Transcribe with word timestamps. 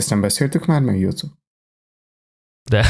Ezt 0.00 0.10
nem 0.10 0.20
beszéltük 0.20 0.66
már 0.66 0.80
meg, 0.80 1.00
Jocó? 1.00 1.28
De. 2.70 2.86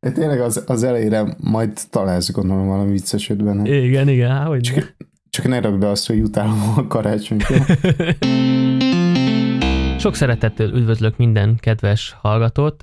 Tényleg 0.14 0.40
az, 0.40 0.64
az 0.66 0.82
elejére 0.82 1.36
majd 1.40 1.80
találsz 1.90 2.32
gondolom 2.32 2.66
valami 2.66 2.90
vicceset 2.90 3.44
benne. 3.44 3.82
Igen, 3.82 4.08
igen, 4.08 4.30
há, 4.30 4.44
hogy 4.44 4.60
csak, 4.60 4.96
csak 5.30 5.46
ne 5.46 5.60
rakd 5.60 5.78
be 5.78 5.88
azt, 5.88 6.06
hogy 6.06 6.20
utálom 6.20 6.72
a 6.76 6.86
karácsonyt. 6.86 7.44
Sok 10.02 10.14
szeretettel 10.14 10.68
üdvözlök 10.68 11.16
minden 11.16 11.56
kedves 11.56 12.16
hallgatót. 12.20 12.82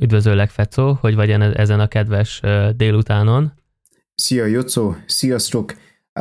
Üdvözöllek, 0.00 0.50
Fecó, 0.50 0.98
hogy 1.00 1.14
vagy 1.14 1.30
ezen 1.30 1.80
a 1.80 1.88
kedves 1.88 2.40
délutánon. 2.76 3.52
Szia, 4.14 4.44
Jocó! 4.44 4.96
Sziasztok! 5.06 5.74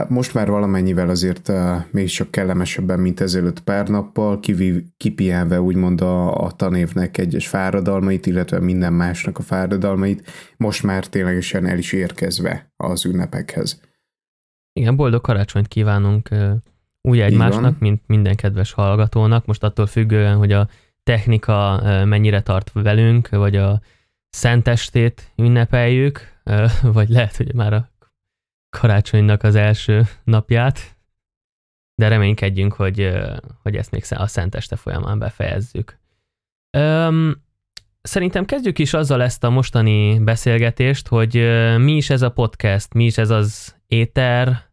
Most 0.07 0.33
már 0.33 0.49
valamennyivel 0.49 1.09
azért 1.09 1.47
uh, 1.47 1.75
mégiscsak 1.91 2.31
kellemesebben, 2.31 2.99
mint 2.99 3.19
ezelőtt 3.19 3.59
pár 3.59 3.87
nappal, 3.87 4.39
kivív, 4.39 4.83
kipihenve 4.97 5.61
úgymond 5.61 6.01
a, 6.01 6.43
a 6.43 6.51
tanévnek 6.51 7.17
egyes 7.17 7.47
fáradalmait, 7.47 8.25
illetve 8.25 8.59
minden 8.59 8.93
másnak 8.93 9.37
a 9.37 9.41
fáradalmait, 9.41 10.31
most 10.57 10.83
már 10.83 11.07
ténylegesen 11.07 11.65
el 11.65 11.77
is 11.77 11.93
érkezve 11.93 12.71
az 12.77 13.05
ünnepekhez. 13.05 13.81
Igen, 14.73 14.95
boldog 14.95 15.21
karácsonyt 15.21 15.67
kívánunk 15.67 16.29
uh, 16.31 16.51
úgy 17.01 17.19
egymásnak, 17.19 17.79
mint 17.79 18.01
minden 18.07 18.35
kedves 18.35 18.71
hallgatónak, 18.71 19.45
most 19.45 19.63
attól 19.63 19.85
függően, 19.85 20.37
hogy 20.37 20.51
a 20.51 20.67
technika 21.03 21.79
uh, 21.81 22.05
mennyire 22.05 22.41
tart 22.41 22.71
velünk, 22.73 23.29
vagy 23.29 23.55
a 23.55 23.81
szentestét 24.29 25.31
ünnepeljük, 25.35 26.19
vagy 26.97 27.09
lehet, 27.09 27.35
hogy 27.35 27.53
már 27.53 27.73
a 27.73 27.89
karácsonynak 28.79 29.43
az 29.43 29.55
első 29.55 30.07
napját, 30.23 30.97
de 31.95 32.07
reménykedjünk, 32.07 32.73
hogy, 32.73 33.11
hogy 33.63 33.75
ezt 33.75 33.91
még 33.91 34.03
a 34.09 34.27
Szenteste 34.27 34.75
folyamán 34.75 35.19
befejezzük. 35.19 35.99
Öm, 36.77 37.41
szerintem 38.01 38.45
kezdjük 38.45 38.79
is 38.79 38.93
azzal 38.93 39.21
ezt 39.21 39.43
a 39.43 39.49
mostani 39.49 40.19
beszélgetést, 40.19 41.07
hogy 41.07 41.33
mi 41.77 41.95
is 41.95 42.09
ez 42.09 42.21
a 42.21 42.31
podcast, 42.31 42.93
mi 42.93 43.05
is 43.05 43.17
ez 43.17 43.29
az 43.29 43.75
éter, 43.87 44.63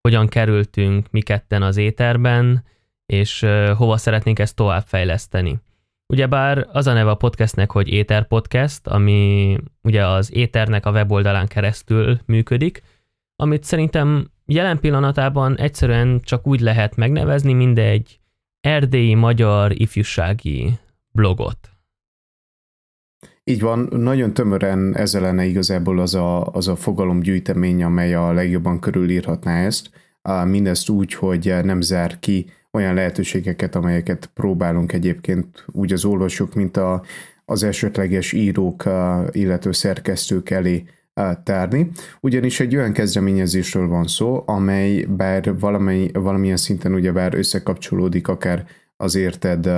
hogyan 0.00 0.28
kerültünk 0.28 1.10
mi 1.10 1.20
ketten 1.20 1.62
az 1.62 1.76
éterben, 1.76 2.64
és 3.06 3.46
hova 3.76 3.96
szeretnénk 3.96 4.38
ezt 4.38 4.56
továbbfejleszteni. 4.56 5.60
Ugyebár 6.06 6.66
az 6.72 6.86
a 6.86 6.92
neve 6.92 7.10
a 7.10 7.14
podcastnek, 7.14 7.70
hogy 7.70 7.88
Éter 7.88 8.26
Podcast, 8.26 8.86
ami 8.86 9.56
ugye 9.82 10.06
az 10.06 10.34
Éternek 10.34 10.86
a 10.86 10.90
weboldalán 10.90 11.46
keresztül 11.46 12.18
működik, 12.26 12.82
amit 13.40 13.64
szerintem 13.64 14.30
jelen 14.46 14.80
pillanatában 14.80 15.58
egyszerűen 15.58 16.20
csak 16.24 16.46
úgy 16.46 16.60
lehet 16.60 16.96
megnevezni, 16.96 17.52
mint 17.52 17.78
egy 17.78 18.20
erdélyi 18.60 19.14
magyar 19.14 19.80
ifjúsági 19.80 20.78
blogot. 21.12 21.58
Így 23.44 23.60
van, 23.60 23.88
nagyon 23.90 24.34
tömören 24.34 24.96
ezzel 24.96 25.20
lenne 25.20 25.44
igazából 25.44 25.98
az 25.98 26.14
a, 26.14 26.46
az 26.46 26.68
a 26.68 26.76
fogalomgyűjtemény, 26.76 27.82
amely 27.82 28.14
a 28.14 28.32
legjobban 28.32 28.80
körülírhatná 28.80 29.64
ezt. 29.64 29.90
Mindezt 30.44 30.88
úgy, 30.88 31.12
hogy 31.12 31.54
nem 31.62 31.80
zár 31.80 32.18
ki 32.18 32.46
olyan 32.72 32.94
lehetőségeket, 32.94 33.74
amelyeket 33.74 34.30
próbálunk 34.34 34.92
egyébként 34.92 35.64
úgy 35.66 35.92
az 35.92 36.04
olvasók, 36.04 36.54
mint 36.54 36.76
a, 36.76 37.02
az 37.44 37.62
esetleges 37.62 38.32
írók, 38.32 38.84
illetve 39.30 39.72
szerkesztők 39.72 40.50
elé 40.50 40.84
tárni, 41.44 41.90
ugyanis 42.20 42.60
egy 42.60 42.76
olyan 42.76 42.92
kezdeményezésről 42.92 43.88
van 43.88 44.06
szó, 44.06 44.42
amely 44.46 45.02
bár 45.02 45.58
valamely, 45.58 46.10
valamilyen 46.12 46.56
szinten 46.56 46.94
ugyebár 46.94 47.34
összekapcsolódik 47.34 48.28
akár 48.28 48.64
az 48.96 49.14
érted 49.14 49.68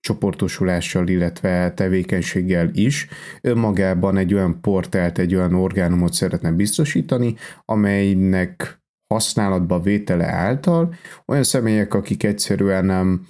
csoportosulással, 0.00 1.08
illetve 1.08 1.72
tevékenységgel 1.74 2.70
is, 2.72 3.08
önmagában 3.40 4.16
egy 4.16 4.34
olyan 4.34 4.60
portált, 4.60 5.18
egy 5.18 5.34
olyan 5.34 5.54
orgánumot 5.54 6.12
szeretne 6.12 6.52
biztosítani, 6.52 7.34
amelynek 7.64 8.80
használatba 9.14 9.80
vétele 9.80 10.26
által 10.26 10.94
olyan 11.26 11.42
személyek, 11.42 11.94
akik 11.94 12.24
egyszerűen 12.24 12.84
nem 12.84 13.26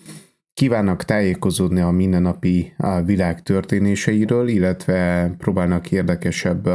kívánnak 0.55 1.05
tájékozódni 1.05 1.81
a 1.81 1.91
mindennapi 1.91 2.75
világ 3.05 3.43
történéseiről, 3.43 4.49
illetve 4.49 5.31
próbálnak 5.39 5.91
érdekesebb 5.91 6.69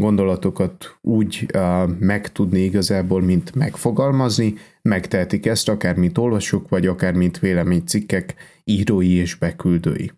gondolatokat 0.00 0.98
úgy 1.00 1.46
uh, 1.54 1.88
megtudni 1.98 2.60
igazából, 2.60 3.22
mint 3.22 3.54
megfogalmazni, 3.54 4.54
megtehetik 4.82 5.46
ezt 5.46 5.68
akár 5.68 5.96
mint 5.96 6.18
olvasók, 6.18 6.68
vagy 6.68 6.86
akár 6.86 7.12
mint 7.12 7.38
véleménycikkek 7.38 8.34
írói 8.64 9.14
és 9.14 9.34
beküldői. 9.34 10.12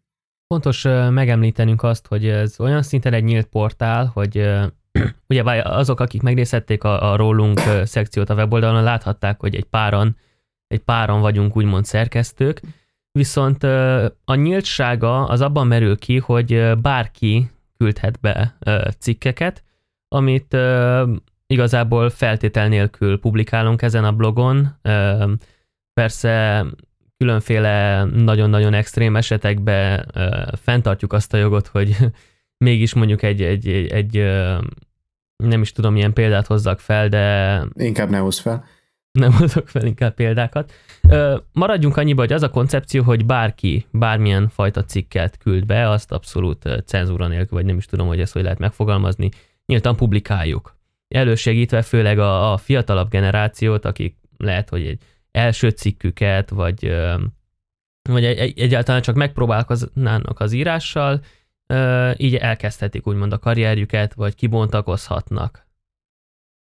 Fontos 0.46 0.84
uh, 0.84 1.10
megemlítenünk 1.10 1.82
azt, 1.82 2.06
hogy 2.06 2.26
ez 2.26 2.60
olyan 2.60 2.82
szinten 2.82 3.12
egy 3.12 3.24
nyílt 3.24 3.46
portál, 3.46 4.10
hogy 4.14 4.38
uh, 4.38 4.64
ugye 5.28 5.42
azok, 5.62 6.00
akik 6.00 6.22
megnézhették 6.22 6.84
a, 6.84 7.12
a 7.12 7.16
rólunk 7.16 7.60
szekciót 7.84 8.30
a 8.30 8.34
weboldalon, 8.34 8.82
láthatták, 8.82 9.40
hogy 9.40 9.54
egy 9.54 9.64
páran, 9.64 10.16
egy 10.66 10.80
páran 10.80 11.20
vagyunk 11.20 11.56
úgymond 11.56 11.84
szerkesztők, 11.84 12.60
viszont 13.12 13.62
a 14.24 14.34
nyíltsága 14.34 15.24
az 15.24 15.40
abban 15.40 15.66
merül 15.66 15.98
ki, 15.98 16.18
hogy 16.18 16.78
bárki 16.82 17.50
küldhet 17.76 18.20
be 18.20 18.56
cikkeket, 18.98 19.62
amit 20.12 20.56
igazából 21.46 22.10
feltétel 22.10 22.68
nélkül 22.68 23.20
publikálunk 23.20 23.82
ezen 23.82 24.04
a 24.04 24.12
blogon. 24.12 24.78
Persze 25.94 26.64
különféle 27.16 28.04
nagyon-nagyon 28.04 28.74
extrém 28.74 29.16
esetekben 29.16 30.12
fenntartjuk 30.62 31.12
azt 31.12 31.34
a 31.34 31.36
jogot, 31.36 31.66
hogy 31.66 31.96
mégis 32.64 32.94
mondjuk 32.94 33.22
egy, 33.22 33.42
egy, 33.42 33.68
egy, 33.68 33.86
egy 33.86 34.14
nem 35.36 35.60
is 35.60 35.72
tudom, 35.72 35.92
milyen 35.92 36.12
példát 36.12 36.46
hozzak 36.46 36.80
fel, 36.80 37.08
de... 37.08 37.64
Inkább 37.74 38.10
ne 38.10 38.18
hozz 38.18 38.38
fel. 38.38 38.64
Nem 39.12 39.32
hozok 39.38 39.68
fel 39.68 39.84
inkább 39.84 40.14
példákat. 40.14 40.72
Maradjunk 41.52 41.96
annyiba, 41.96 42.20
hogy 42.20 42.32
az 42.32 42.42
a 42.42 42.50
koncepció, 42.50 43.02
hogy 43.02 43.26
bárki 43.26 43.86
bármilyen 43.90 44.48
fajta 44.48 44.84
cikket 44.84 45.38
küld 45.38 45.66
be, 45.66 45.88
azt 45.88 46.12
abszolút 46.12 46.82
cenzúra 46.86 47.26
nélkül, 47.26 47.58
vagy 47.58 47.66
nem 47.66 47.76
is 47.76 47.86
tudom, 47.86 48.06
hogy 48.06 48.20
ezt 48.20 48.32
hogy 48.32 48.42
lehet 48.42 48.58
megfogalmazni, 48.58 49.28
nyíltan 49.66 49.96
publikáljuk. 49.96 50.76
Elősegítve 51.08 51.82
főleg 51.82 52.18
a, 52.18 52.52
a 52.52 52.56
fiatalabb 52.56 53.10
generációt, 53.10 53.84
akik 53.84 54.16
lehet, 54.36 54.68
hogy 54.68 54.86
egy 54.86 55.02
első 55.30 55.68
cikküket, 55.68 56.50
vagy, 56.50 56.96
vagy 58.02 58.24
egy, 58.24 58.58
egyáltalán 58.58 59.02
csak 59.02 59.14
megpróbálkoznának 59.14 60.40
az 60.40 60.52
írással, 60.52 61.20
így 62.16 62.34
elkezdhetik 62.34 63.06
úgymond 63.06 63.32
a 63.32 63.38
karrierjüket, 63.38 64.14
vagy 64.14 64.34
kibontakozhatnak. 64.34 65.66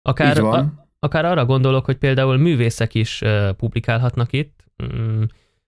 Akár, 0.03 0.39
a, 0.39 0.87
akár 0.99 1.25
arra 1.25 1.45
gondolok, 1.45 1.85
hogy 1.85 1.97
például 1.97 2.37
művészek 2.37 2.95
is 2.95 3.23
publikálhatnak 3.57 4.33
itt, 4.33 4.65
mm, 4.85 5.23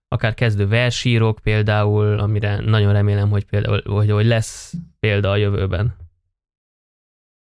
akár 0.07 0.33
kezdő 0.33 0.67
versírók 0.67 1.39
például, 1.43 2.19
amire 2.19 2.59
nagyon 2.59 2.93
remélem, 2.93 3.29
hogy 3.29 3.45
például 3.45 3.81
hogy, 3.85 4.11
hogy 4.11 4.25
lesz 4.25 4.73
példa 4.99 5.31
a 5.31 5.35
jövőben. 5.35 5.95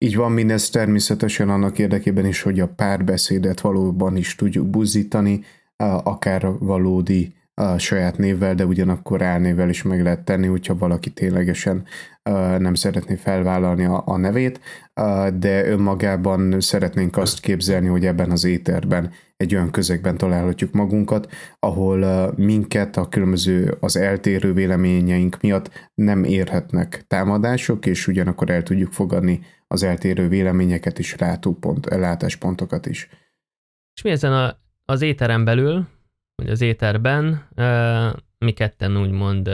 Így 0.04 0.16
van 0.16 0.32
mindez 0.32 0.70
természetesen 0.70 1.50
annak 1.50 1.80
érdekében 1.80 2.26
is, 2.26 2.42
hogy 2.42 2.60
a 2.60 2.68
párbeszédet 2.68 3.62
valóban 3.62 4.16
is 4.16 4.36
tudjuk 4.36 4.68
buzdítani, 4.68 5.44
akár 6.04 6.48
valódi 6.60 7.34
a 7.54 7.78
saját 7.78 8.18
névvel, 8.18 8.56
de 8.56 8.66
ugyanakkor 8.66 9.22
álnévvel 9.22 9.70
is 9.70 9.84
meg 9.84 10.04
lehet 10.04 10.26
tenni, 10.26 10.48
hogyha 10.48 10.78
valaki 10.78 11.10
ténylegesen 11.10 11.84
nem 12.58 12.74
szeretné 12.74 13.16
felvállalni 13.16 13.86
a, 14.06 14.18
nevét, 14.18 14.60
de 15.34 15.66
önmagában 15.66 16.60
szeretnénk 16.60 17.18
azt 17.18 17.40
képzelni, 17.40 17.88
hogy 17.88 18.06
ebben 18.06 18.32
az 18.32 18.44
éterben 18.44 19.12
egy 19.38 19.56
olyan 19.56 19.72
közegben 19.72 20.18
találhatjuk 20.18 20.74
magunkat, 20.74 21.32
ahol 21.60 22.32
minket 22.38 22.98
a 22.98 23.10
különböző 23.10 23.78
az 23.80 23.98
eltérő 23.98 24.54
véleményeink 24.54 25.38
miatt 25.42 25.90
nem 25.94 26.24
érhetnek 26.24 27.04
támadások, 27.08 27.86
és 27.86 28.08
ugyanakkor 28.08 28.50
el 28.50 28.64
tudjuk 28.64 28.92
fogadni 28.92 29.40
az 29.74 29.84
eltérő 29.84 30.28
véleményeket 30.28 31.00
is, 31.00 31.16
látópont, 31.16 31.86
látáspontokat 31.86 32.86
is. 32.86 33.10
És 33.96 34.02
mi 34.02 34.10
ezen 34.10 34.34
a, 34.34 34.58
az 34.86 35.02
éteren 35.02 35.44
belül, 35.44 35.88
vagy 36.36 36.50
az 36.50 36.62
éterben 36.62 37.48
mi 38.38 38.52
ketten 38.52 38.98
úgymond 38.98 39.50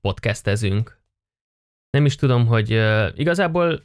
podcastezünk. 0.00 0.98
Nem 1.90 2.04
is 2.04 2.14
tudom, 2.14 2.46
hogy 2.46 2.70
igazából 3.14 3.84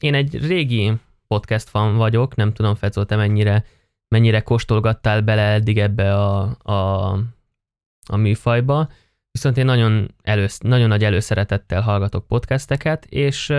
én 0.00 0.14
egy 0.14 0.46
régi 0.46 0.92
podcast 1.26 1.68
fan 1.68 1.96
vagyok, 1.96 2.34
nem 2.34 2.52
tudom, 2.52 2.74
Fecó, 2.74 3.04
te 3.04 3.16
mennyire, 3.16 3.64
mennyire 4.08 4.40
kóstolgattál 4.40 5.22
bele 5.22 5.42
eddig 5.42 5.78
ebbe 5.78 6.14
a, 6.14 6.56
a, 6.62 7.10
a 8.06 8.16
műfajba, 8.16 8.90
viszont 9.30 9.56
én 9.56 9.64
nagyon, 9.64 10.14
elősz, 10.22 10.58
nagyon 10.58 10.88
nagy 10.88 11.04
előszeretettel 11.04 11.80
hallgatok 11.80 12.26
podcasteket, 12.26 13.04
és 13.04 13.52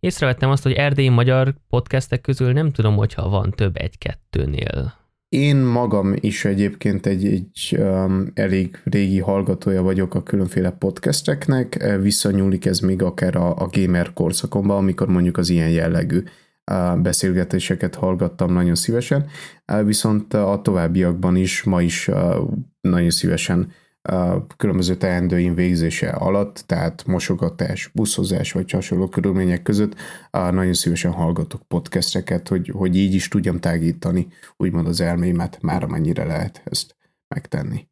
észrevettem 0.00 0.50
azt, 0.50 0.62
hogy 0.62 0.72
erdélyi 0.72 1.08
magyar 1.08 1.54
podcastek 1.68 2.20
közül 2.20 2.52
nem 2.52 2.70
tudom, 2.70 2.96
hogyha 2.96 3.28
van 3.28 3.50
több 3.50 3.76
egy-kettőnél. 3.76 4.98
Én 5.28 5.56
magam 5.56 6.14
is 6.20 6.44
egyébként 6.44 7.06
egy, 7.06 7.26
egy 7.26 7.76
um, 7.78 8.30
elég 8.34 8.80
régi 8.84 9.18
hallgatója 9.18 9.82
vagyok 9.82 10.14
a 10.14 10.22
különféle 10.22 10.70
podcasteknek, 10.70 11.96
visszanyúlik 12.00 12.66
ez 12.66 12.78
még 12.78 13.02
akár 13.02 13.36
a, 13.36 13.56
a 13.56 13.68
gamer 13.72 14.12
korszakomban, 14.12 14.76
amikor 14.76 15.08
mondjuk 15.08 15.36
az 15.36 15.48
ilyen 15.48 15.70
jellegű 15.70 16.22
uh, 16.70 16.98
beszélgetéseket 16.98 17.94
hallgattam 17.94 18.52
nagyon 18.52 18.74
szívesen, 18.74 19.26
uh, 19.72 19.84
viszont 19.84 20.34
a 20.34 20.60
továbbiakban 20.62 21.36
is, 21.36 21.62
ma 21.62 21.82
is 21.82 22.08
uh, 22.08 22.36
nagyon 22.80 23.10
szívesen 23.10 23.72
a 24.02 24.46
különböző 24.56 24.96
teendőim 24.96 25.54
végzése 25.54 26.10
alatt, 26.10 26.62
tehát 26.66 27.06
mosogatás, 27.06 27.90
buszozás 27.94 28.52
vagy 28.52 28.70
hasonló 28.70 29.08
körülmények 29.08 29.62
között 29.62 29.94
nagyon 30.30 30.74
szívesen 30.74 31.12
hallgatok 31.12 31.62
podcasteket, 31.68 32.48
hogy, 32.48 32.68
hogy 32.68 32.96
így 32.96 33.14
is 33.14 33.28
tudjam 33.28 33.60
tágítani 33.60 34.28
úgymond 34.56 34.86
az 34.86 35.00
elmémet, 35.00 35.58
már 35.62 35.82
amennyire 35.82 36.24
lehet 36.24 36.62
ezt 36.64 36.96
megtenni. 37.34 37.88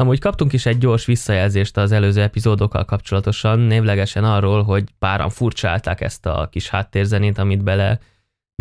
Amúgy 0.00 0.20
kaptunk 0.20 0.52
is 0.52 0.66
egy 0.66 0.78
gyors 0.78 1.06
visszajelzést 1.06 1.76
az 1.76 1.92
előző 1.92 2.22
epizódokkal 2.22 2.84
kapcsolatosan, 2.84 3.58
névlegesen 3.58 4.24
arról, 4.24 4.62
hogy 4.62 4.84
páran 4.98 5.30
furcsálták 5.30 6.00
ezt 6.00 6.26
a 6.26 6.48
kis 6.50 6.68
háttérzenét, 6.68 7.38
amit 7.38 7.62
bele, 7.62 7.98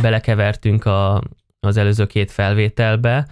belekevertünk 0.02 0.86
a, 0.86 1.24
az 1.60 1.78
előző 1.78 2.06
két 2.06 2.32
felvételbe, 2.32 3.28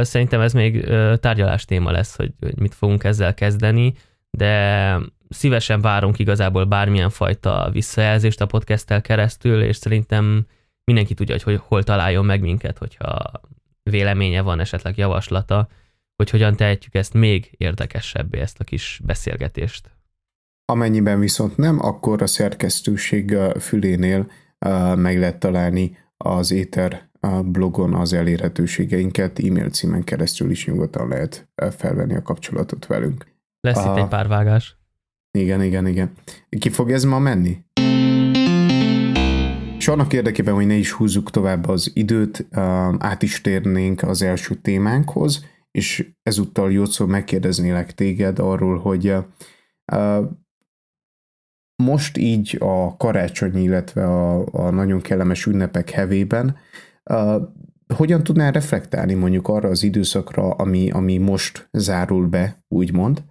Szerintem 0.00 0.40
ez 0.40 0.52
még 0.52 0.84
tárgyalás 1.20 1.64
téma 1.64 1.90
lesz, 1.90 2.16
hogy, 2.16 2.32
mit 2.56 2.74
fogunk 2.74 3.04
ezzel 3.04 3.34
kezdeni, 3.34 3.94
de 4.30 4.98
szívesen 5.28 5.80
várunk 5.80 6.18
igazából 6.18 6.64
bármilyen 6.64 7.10
fajta 7.10 7.68
visszajelzést 7.72 8.40
a 8.40 8.46
podcasttel 8.46 9.00
keresztül, 9.00 9.62
és 9.62 9.76
szerintem 9.76 10.46
mindenki 10.84 11.14
tudja, 11.14 11.36
hogy 11.44 11.60
hol 11.62 11.82
találjon 11.82 12.24
meg 12.24 12.40
minket, 12.40 12.78
hogyha 12.78 13.30
véleménye 13.82 14.40
van, 14.40 14.60
esetleg 14.60 14.96
javaslata, 14.96 15.68
hogy 16.16 16.30
hogyan 16.30 16.56
tehetjük 16.56 16.94
ezt 16.94 17.14
még 17.14 17.54
érdekesebbé, 17.56 18.38
ezt 18.40 18.60
a 18.60 18.64
kis 18.64 19.00
beszélgetést. 19.04 19.90
Amennyiben 20.64 21.20
viszont 21.20 21.56
nem, 21.56 21.84
akkor 21.84 22.22
a 22.22 22.26
szerkesztőség 22.26 23.36
fülénél 23.60 24.30
meg 24.94 25.18
lehet 25.18 25.38
találni 25.38 25.96
az 26.16 26.50
éter 26.50 27.07
a 27.20 27.42
blogon 27.42 27.94
az 27.94 28.12
elérhetőségeinket, 28.12 29.38
e-mail 29.38 29.70
címen 29.70 30.04
keresztül 30.04 30.50
is 30.50 30.66
nyugodtan 30.66 31.08
lehet 31.08 31.48
felvenni 31.76 32.14
a 32.14 32.22
kapcsolatot 32.22 32.86
velünk. 32.86 33.26
Lesz 33.60 33.84
a... 33.84 33.92
itt 33.92 33.98
egy 33.98 34.08
pár 34.08 34.28
vágás. 34.28 34.76
Igen, 35.30 35.62
igen, 35.62 35.86
igen. 35.86 36.10
Ki 36.58 36.68
fog 36.68 36.90
ez 36.90 37.04
ma 37.04 37.18
menni? 37.18 37.58
És 39.78 39.88
annak 39.88 40.12
érdekében, 40.12 40.54
hogy 40.54 40.66
ne 40.66 40.74
is 40.74 40.92
húzzuk 40.92 41.30
tovább 41.30 41.68
az 41.68 41.90
időt, 41.94 42.46
át 42.98 43.22
is 43.22 43.40
térnénk 43.40 44.02
az 44.02 44.22
első 44.22 44.54
témánkhoz, 44.54 45.44
és 45.70 46.08
ezúttal 46.22 46.72
Jócó 46.72 47.06
megkérdeznélek 47.06 47.94
téged 47.94 48.38
arról, 48.38 48.78
hogy 48.78 49.14
most 51.82 52.16
így 52.16 52.56
a 52.60 52.96
karácsony, 52.96 53.56
illetve 53.56 54.04
a, 54.04 54.46
a 54.52 54.70
nagyon 54.70 55.00
kellemes 55.00 55.46
ünnepek 55.46 55.90
hevében 55.90 56.56
hogyan 57.94 58.22
tudnál 58.22 58.52
reflektálni 58.52 59.14
mondjuk 59.14 59.48
arra 59.48 59.68
az 59.68 59.82
időszakra, 59.82 60.50
ami, 60.50 60.90
ami 60.90 61.18
most 61.18 61.68
zárul 61.72 62.26
be, 62.26 62.64
úgymond, 62.68 63.22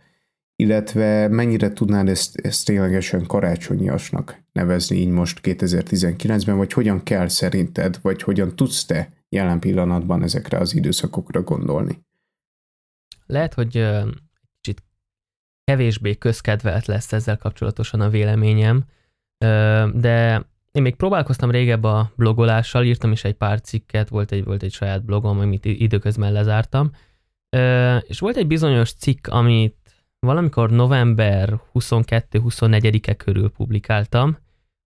illetve 0.55 1.27
mennyire 1.27 1.73
tudnád 1.73 2.07
ezt, 2.07 2.35
ezt 2.35 2.65
ténylegesen 2.65 3.25
karácsonyiasnak 3.25 4.43
nevezni 4.51 4.97
így 4.97 5.09
most 5.09 5.39
2019-ben, 5.43 6.57
vagy 6.57 6.73
hogyan 6.73 7.03
kell 7.03 7.27
szerinted, 7.27 7.99
vagy 8.01 8.21
hogyan 8.21 8.55
tudsz 8.55 8.85
te 8.85 9.13
jelen 9.29 9.59
pillanatban 9.59 10.23
ezekre 10.23 10.57
az 10.57 10.75
időszakokra 10.75 11.41
gondolni? 11.41 12.05
Lehet, 13.25 13.53
hogy 13.53 13.71
kicsit 14.61 14.83
kevésbé 15.63 16.15
közkedvelt 16.15 16.85
lesz 16.85 17.13
ezzel 17.13 17.37
kapcsolatosan 17.37 18.01
a 18.01 18.09
véleményem, 18.09 18.85
de 19.93 20.45
én 20.77 20.83
még 20.83 20.95
próbálkoztam 20.95 21.51
régebb 21.51 21.83
a 21.83 22.11
blogolással, 22.15 22.83
írtam 22.83 23.11
is 23.11 23.23
egy 23.23 23.33
pár 23.33 23.61
cikket, 23.61 24.09
volt 24.09 24.31
egy, 24.31 24.43
volt 24.43 24.63
egy 24.63 24.71
saját 24.71 25.05
blogom, 25.05 25.39
amit 25.39 25.65
időközben 25.65 26.31
lezártam, 26.31 26.91
és 28.01 28.19
volt 28.19 28.37
egy 28.37 28.47
bizonyos 28.47 28.93
cikk, 28.93 29.27
amit 29.27 29.75
valamikor 30.19 30.69
november 30.69 31.61
22-24-e 31.73 33.13
körül 33.13 33.49
publikáltam, 33.49 34.37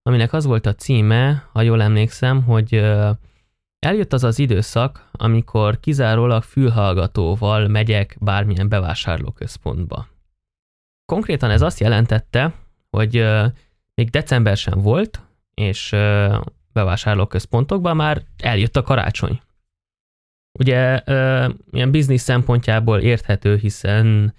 aminek 0.02 0.34
az 0.34 0.46
volt 0.46 0.66
a 0.66 0.76
címe, 0.76 1.50
ha 1.54 1.62
jól 1.62 1.82
emlékszem, 1.82 2.44
hogy 2.44 2.76
eljött 3.80 4.14
az 4.14 4.24
az 4.24 4.40
időszak, 4.40 5.10
amikor 5.12 5.80
kizárólag 5.80 6.44
fülhallgatóval 6.44 7.68
megyek 7.68 8.18
bármilyen 8.20 8.70
bevásárlóközpontba. 8.70 10.08
Konkrétan 11.06 11.50
ez 11.50 11.62
azt 11.62 11.80
jelentette, 11.80 12.54
hogy 12.90 13.26
még 13.94 14.10
december 14.10 14.58
sem 14.58 14.80
volt, 14.80 15.22
és 15.54 15.96
bevásárlóközpontokban 16.74 17.96
már 17.96 18.24
eljött 18.38 18.76
a 18.76 18.82
karácsony. 18.82 19.42
Ugye 20.60 21.04
ilyen 21.72 21.92
biznisz 21.92 22.24
szempontjából 22.24 23.00
érthető, 23.00 23.56
hiszen 23.56 24.34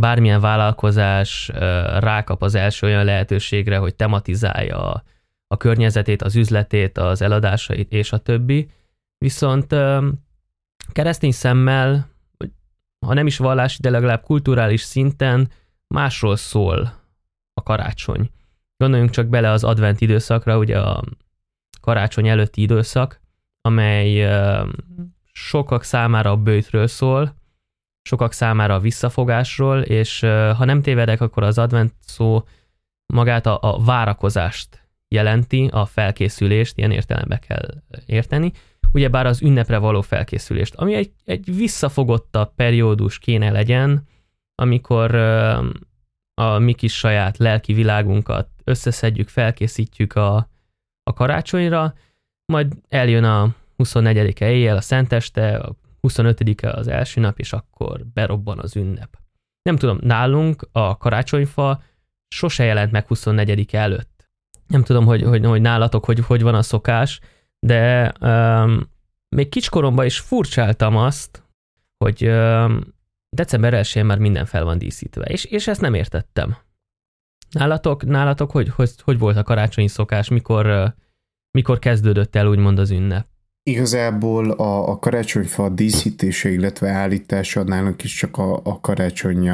bármilyen 0.00 0.40
vállalkozás 0.40 1.48
rákap 1.98 2.42
az 2.42 2.54
első 2.54 2.86
olyan 2.86 3.04
lehetőségre, 3.04 3.76
hogy 3.78 3.94
tematizálja 3.94 5.02
a 5.46 5.56
környezetét, 5.56 6.22
az 6.22 6.36
üzletét, 6.36 6.98
az 6.98 7.22
eladásait 7.22 7.92
és 7.92 8.12
a 8.12 8.18
többi. 8.18 8.70
Viszont 9.18 9.74
keresztény 10.92 11.32
szemmel, 11.32 12.08
ha 13.06 13.14
nem 13.14 13.26
is 13.26 13.38
vallási, 13.38 13.82
de 13.82 13.90
legalább 13.90 14.22
kulturális 14.22 14.80
szinten 14.80 15.50
másról 15.94 16.36
szól 16.36 16.92
a 17.52 17.62
karácsony. 17.62 18.30
Gondoljunk 18.78 19.10
csak 19.10 19.26
bele 19.26 19.50
az 19.50 19.64
advent 19.64 20.00
időszakra, 20.00 20.58
ugye 20.58 20.80
a 20.80 21.02
karácsony 21.80 22.28
előtti 22.28 22.62
időszak, 22.62 23.20
amely 23.60 24.28
sokak 25.32 25.82
számára 25.82 26.30
a 26.30 26.36
bőtről 26.36 26.86
szól, 26.86 27.34
sokak 28.02 28.32
számára 28.32 28.74
a 28.74 28.80
visszafogásról, 28.80 29.80
és 29.80 30.20
ha 30.56 30.64
nem 30.64 30.82
tévedek, 30.82 31.20
akkor 31.20 31.42
az 31.42 31.58
advent 31.58 31.92
szó 32.00 32.44
magát 33.06 33.46
a, 33.46 33.58
a 33.60 33.84
várakozást 33.84 34.88
jelenti, 35.08 35.68
a 35.72 35.86
felkészülést, 35.86 36.78
ilyen 36.78 36.90
értelembe 36.90 37.38
kell 37.38 37.82
érteni, 38.06 38.52
ugyebár 38.92 39.26
az 39.26 39.42
ünnepre 39.42 39.78
való 39.78 40.00
felkészülést, 40.00 40.74
ami 40.74 40.94
egy, 40.94 41.12
egy 41.24 41.56
visszafogottabb 41.56 42.54
periódus 42.54 43.18
kéne 43.18 43.50
legyen, 43.50 44.06
amikor 44.54 45.14
a 46.34 46.58
mi 46.58 46.72
kis 46.72 46.98
saját 46.98 47.38
lelki 47.38 47.72
világunkat 47.72 48.48
összeszedjük, 48.68 49.28
felkészítjük 49.28 50.14
a, 50.14 50.50
a 51.02 51.12
karácsonyra, 51.12 51.94
majd 52.52 52.72
eljön 52.88 53.24
a 53.24 53.54
24-e 53.78 54.50
éjjel 54.50 54.76
a 54.76 54.80
Szenteste, 54.80 55.56
a 55.56 55.74
25-e 56.08 56.70
az 56.70 56.88
első 56.88 57.20
nap, 57.20 57.38
és 57.38 57.52
akkor 57.52 58.06
berobban 58.14 58.58
az 58.58 58.76
ünnep. 58.76 59.18
Nem 59.62 59.76
tudom, 59.76 59.98
nálunk 60.00 60.68
a 60.72 60.96
karácsonyfa 60.96 61.82
sose 62.28 62.64
jelent 62.64 62.92
meg 62.92 63.06
24 63.06 63.74
előtt. 63.74 64.28
Nem 64.66 64.82
tudom, 64.82 65.04
hogy, 65.04 65.22
hogy, 65.22 65.44
hogy 65.44 65.60
nálatok 65.60 66.04
hogy, 66.04 66.18
hogy 66.18 66.42
van 66.42 66.54
a 66.54 66.62
szokás, 66.62 67.20
de 67.58 68.12
um, 68.20 68.90
még 69.28 69.48
kicskoromban 69.48 70.04
is 70.04 70.18
furcsáltam 70.18 70.96
azt, 70.96 71.42
hogy 72.04 72.26
um, 72.26 72.80
december 73.30 73.74
1 73.74 74.04
már 74.04 74.18
minden 74.18 74.44
fel 74.44 74.64
van 74.64 74.78
díszítve, 74.78 75.24
és, 75.24 75.44
és 75.44 75.66
ezt 75.66 75.80
nem 75.80 75.94
értettem. 75.94 76.56
Nálatok, 77.50 78.04
nálatok 78.04 78.50
hogy, 78.50 78.68
hogy, 78.68 78.90
hogy 79.04 79.18
volt 79.18 79.36
a 79.36 79.42
karácsonyi 79.42 79.88
szokás, 79.88 80.28
mikor, 80.28 80.94
mikor 81.50 81.78
kezdődött 81.78 82.36
el 82.36 82.46
úgymond 82.46 82.78
az 82.78 82.90
ünnep? 82.90 83.26
Igazából 83.62 84.50
a, 84.50 84.88
a 84.88 84.98
karácsonyfa 84.98 85.68
díszítése, 85.68 86.50
illetve 86.50 86.90
állítása 86.90 87.62
nálunk 87.62 88.02
is 88.02 88.14
csak 88.14 88.36
a, 88.38 88.60
a 88.64 88.80
karácsony 88.80 89.50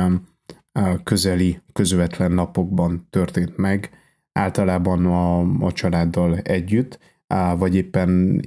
közeli, 1.03 1.61
közvetlen 1.73 2.33
napokban 2.33 3.07
történt 3.11 3.57
meg, 3.57 3.91
általában 4.33 5.07
a, 5.07 5.39
a 5.67 5.73
családdal 5.73 6.37
együtt, 6.37 6.99
vagy 7.57 7.75
éppen 7.75 8.41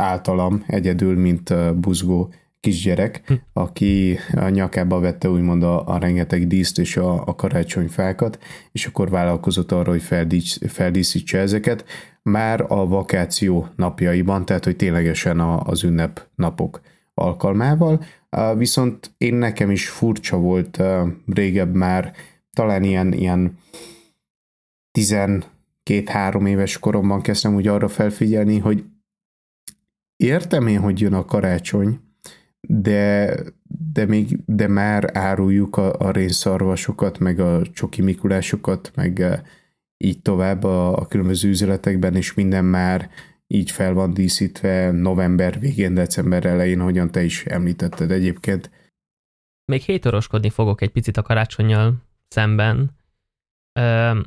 általam 0.00 0.64
egyedül, 0.66 1.16
mint 1.16 1.76
buzgó 1.80 2.32
kisgyerek, 2.60 3.22
hm. 3.26 3.34
aki 3.52 4.18
a 4.34 4.48
nyakába 4.48 5.00
vette 5.00 5.30
úgymond 5.30 5.62
a, 5.62 5.88
a 5.88 5.98
rengeteg 5.98 6.46
díszt 6.46 6.78
és 6.78 6.96
a, 6.96 7.26
a 7.26 7.34
karácsonyfákat, 7.34 8.38
és 8.72 8.86
akkor 8.86 9.10
vállalkozott 9.10 9.72
arra, 9.72 9.90
hogy 9.90 10.02
feldísz, 10.02 10.58
feldíszítse 10.68 11.38
ezeket, 11.38 11.84
már 12.22 12.64
a 12.68 12.86
vakáció 12.86 13.68
napjaiban, 13.76 14.44
tehát 14.44 14.64
hogy 14.64 14.76
ténylegesen 14.76 15.40
a, 15.40 15.60
az 15.60 15.84
ünnep 15.84 16.26
napok 16.34 16.80
alkalmával, 17.14 18.04
viszont 18.56 19.14
én 19.18 19.34
nekem 19.34 19.70
is 19.70 19.88
furcsa 19.88 20.36
volt 20.36 20.82
régebb 21.26 21.74
már, 21.74 22.12
talán 22.52 22.82
ilyen, 22.82 23.12
ilyen 23.12 23.58
12-3 24.98 26.48
éves 26.48 26.78
koromban 26.78 27.22
kezdtem 27.22 27.54
úgy 27.54 27.66
arra 27.66 27.88
felfigyelni, 27.88 28.58
hogy 28.58 28.84
értem 30.16 30.66
én, 30.66 30.80
hogy 30.80 31.00
jön 31.00 31.14
a 31.14 31.24
karácsony, 31.24 32.00
de, 32.68 33.34
de, 33.92 34.06
még, 34.06 34.38
de 34.46 34.68
már 34.68 35.10
áruljuk 35.16 35.76
a, 35.76 35.92
a 35.92 36.10
rénszarvasokat, 36.10 37.18
meg 37.18 37.40
a 37.40 37.62
csoki 37.72 38.02
mikulásokat, 38.02 38.92
meg 38.94 39.20
eh, 39.20 39.40
így 39.96 40.22
tovább 40.22 40.64
a, 40.64 40.96
a 40.96 41.06
különböző 41.06 41.48
üzletekben, 41.48 42.16
és 42.16 42.34
minden 42.34 42.64
már 42.64 43.10
így 43.46 43.70
fel 43.70 43.92
van 43.92 44.14
díszítve 44.14 44.90
november 44.90 45.60
végén, 45.60 45.94
december 45.94 46.44
elején, 46.44 46.80
hogyan 46.80 47.10
te 47.10 47.22
is 47.22 47.44
említetted 47.44 48.10
egyébként. 48.10 48.70
Még 49.64 49.80
hétoroskodni 49.82 50.50
fogok 50.50 50.80
egy 50.80 50.90
picit 50.90 51.16
a 51.16 51.22
karácsonyjal 51.22 52.02
szemben. 52.28 52.90
Ö, 53.72 54.20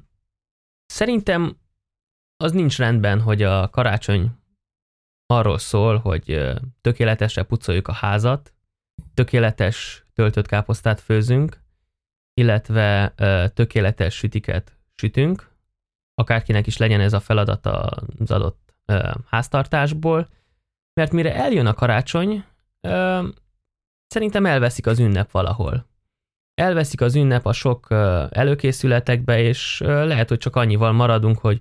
szerintem 0.86 1.58
az 2.38 2.52
nincs 2.52 2.78
rendben, 2.78 3.20
hogy 3.20 3.42
a 3.42 3.70
karácsony 3.70 4.32
arról 5.25 5.58
szól, 5.58 5.98
hogy 5.98 6.53
tökéletesre 6.82 7.44
pucoljuk 7.44 7.88
a 7.88 7.94
házat, 7.94 8.53
tökéletes 9.13 10.06
töltött 10.13 10.48
káposztát 10.48 11.00
főzünk, 11.00 11.62
illetve 12.34 13.13
tökéletes 13.53 14.15
sütiket 14.15 14.77
sütünk, 14.96 15.51
akárkinek 16.15 16.68
is 16.68 16.77
legyen 16.77 17.00
ez 17.00 17.13
a 17.13 17.20
feladat 17.20 17.65
az 17.65 18.32
adott 18.32 18.74
háztartásból, 19.25 20.30
mert 20.94 21.12
mire 21.12 21.36
eljön 21.36 21.65
a 21.65 21.74
karácsony, 21.74 22.46
szerintem 24.08 24.46
elveszik 24.46 24.88
az 24.88 25.00
ünnep 25.00 25.32
valahol. 25.32 25.86
Elveszik 26.53 27.01
az 27.01 27.15
ünnep 27.15 27.46
a 27.46 27.53
sok 27.53 27.88
előkészületekbe, 28.30 29.39
és 29.39 29.80
lehet, 29.86 30.30
hogy 30.30 30.38
csak 30.38 30.56
annyival 30.56 30.92
maradunk, 30.92 31.39
hogy 31.39 31.60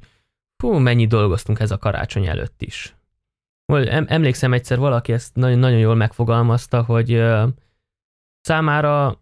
hú, 0.62 0.73
mennyi 0.73 1.07
dolgoztunk 1.07 1.61
ez 1.61 1.71
a 1.71 1.78
karácsony 1.78 2.26
előtt 2.26 2.62
is. 2.62 2.95
Emlékszem 4.07 4.52
egyszer 4.52 4.79
valaki 4.79 5.12
ezt 5.12 5.35
nagyon, 5.35 5.59
nagyon 5.59 5.79
jól 5.79 5.95
megfogalmazta, 5.95 6.83
hogy 6.83 7.23
számára 8.41 9.21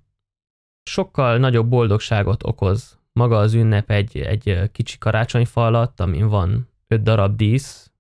sokkal 0.83 1.39
nagyobb 1.39 1.69
boldogságot 1.69 2.45
okoz 2.45 2.99
maga 3.13 3.39
az 3.39 3.55
ünnep 3.55 3.91
egy, 3.91 4.19
egy 4.19 4.71
kicsi 4.73 4.99
karácsonyfa 4.99 5.67
alatt, 5.67 6.01
amin 6.01 6.29
van 6.29 6.69
öt 6.87 7.03
darab 7.03 7.37
dísz, 7.37 7.93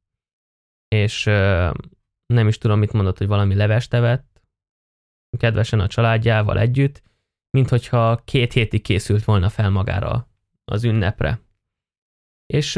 és 0.88 1.25
nem 2.26 2.49
is 2.49 2.59
tudom, 2.59 2.78
mit 2.78 2.92
mondott, 2.92 3.19
hogy 3.19 3.26
valami 3.26 3.54
levest 3.54 3.95
evett, 3.95 4.42
kedvesen 5.38 5.80
a 5.80 5.87
családjával 5.87 6.59
együtt, 6.59 7.02
mint 7.50 7.69
hogyha 7.69 8.23
két 8.25 8.52
hétig 8.52 8.83
készült 8.83 9.25
volna 9.25 9.49
fel 9.49 9.71
magára 9.71 10.28
az 10.64 10.85
ünnepre. 10.85 11.40
És 12.47 12.75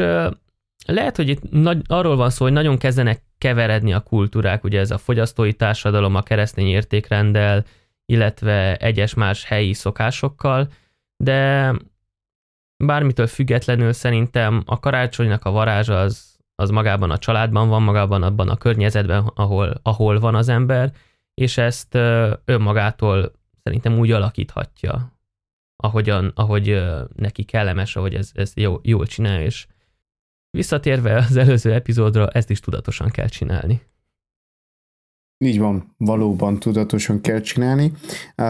lehet, 0.85 1.15
hogy 1.15 1.29
itt 1.29 1.51
nagy, 1.51 1.81
arról 1.85 2.15
van 2.15 2.29
szó, 2.29 2.43
hogy 2.43 2.53
nagyon 2.53 2.77
kezdenek 2.77 3.23
keveredni 3.43 3.93
a 3.93 3.99
kultúrák, 3.99 4.63
ugye 4.63 4.79
ez 4.79 4.91
a 4.91 4.97
fogyasztói 4.97 5.53
társadalom 5.53 6.15
a 6.15 6.21
keresztény 6.21 6.67
értékrendel, 6.67 7.65
illetve 8.05 8.75
egyes 8.75 9.13
más 9.13 9.43
helyi 9.43 9.73
szokásokkal, 9.73 10.67
de 11.17 11.73
bármitől 12.77 13.27
függetlenül 13.27 13.93
szerintem 13.93 14.63
a 14.65 14.79
karácsonynak 14.79 15.45
a 15.45 15.51
varázsa 15.51 15.99
az, 15.99 16.37
az 16.55 16.69
magában 16.69 17.11
a 17.11 17.17
családban 17.17 17.69
van, 17.69 17.81
magában 17.81 18.23
abban 18.23 18.49
a 18.49 18.57
környezetben, 18.57 19.31
ahol, 19.35 19.79
ahol 19.81 20.19
van 20.19 20.35
az 20.35 20.49
ember, 20.49 20.91
és 21.33 21.57
ezt 21.57 21.95
önmagától 22.45 23.31
szerintem 23.63 23.97
úgy 23.97 24.11
alakíthatja, 24.11 25.13
ahogyan, 25.75 26.31
ahogy 26.35 26.83
neki 27.15 27.43
kellemes, 27.43 27.95
ahogy 27.95 28.15
ez, 28.15 28.31
ez 28.33 28.51
jó, 28.55 28.79
jól 28.83 29.05
csinál, 29.05 29.41
és 29.41 29.67
Visszatérve 30.57 31.15
az 31.15 31.35
előző 31.35 31.73
epizódra, 31.73 32.27
ezt 32.27 32.49
is 32.49 32.59
tudatosan 32.59 33.09
kell 33.09 33.27
csinálni. 33.27 33.81
Így 35.37 35.59
van, 35.59 35.95
valóban 35.97 36.59
tudatosan 36.59 37.21
kell 37.21 37.39
csinálni, 37.39 37.91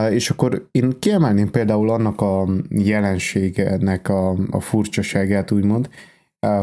és 0.10 0.30
akkor 0.30 0.68
én 0.72 1.00
kiemelném 1.00 1.52
például 1.52 1.90
annak 1.90 2.22
a 2.22 2.50
jelenségenek 2.70 4.10
a, 4.10 4.30
a 4.52 4.60
furcsaságát, 4.60 5.52
úgymond, 5.52 5.90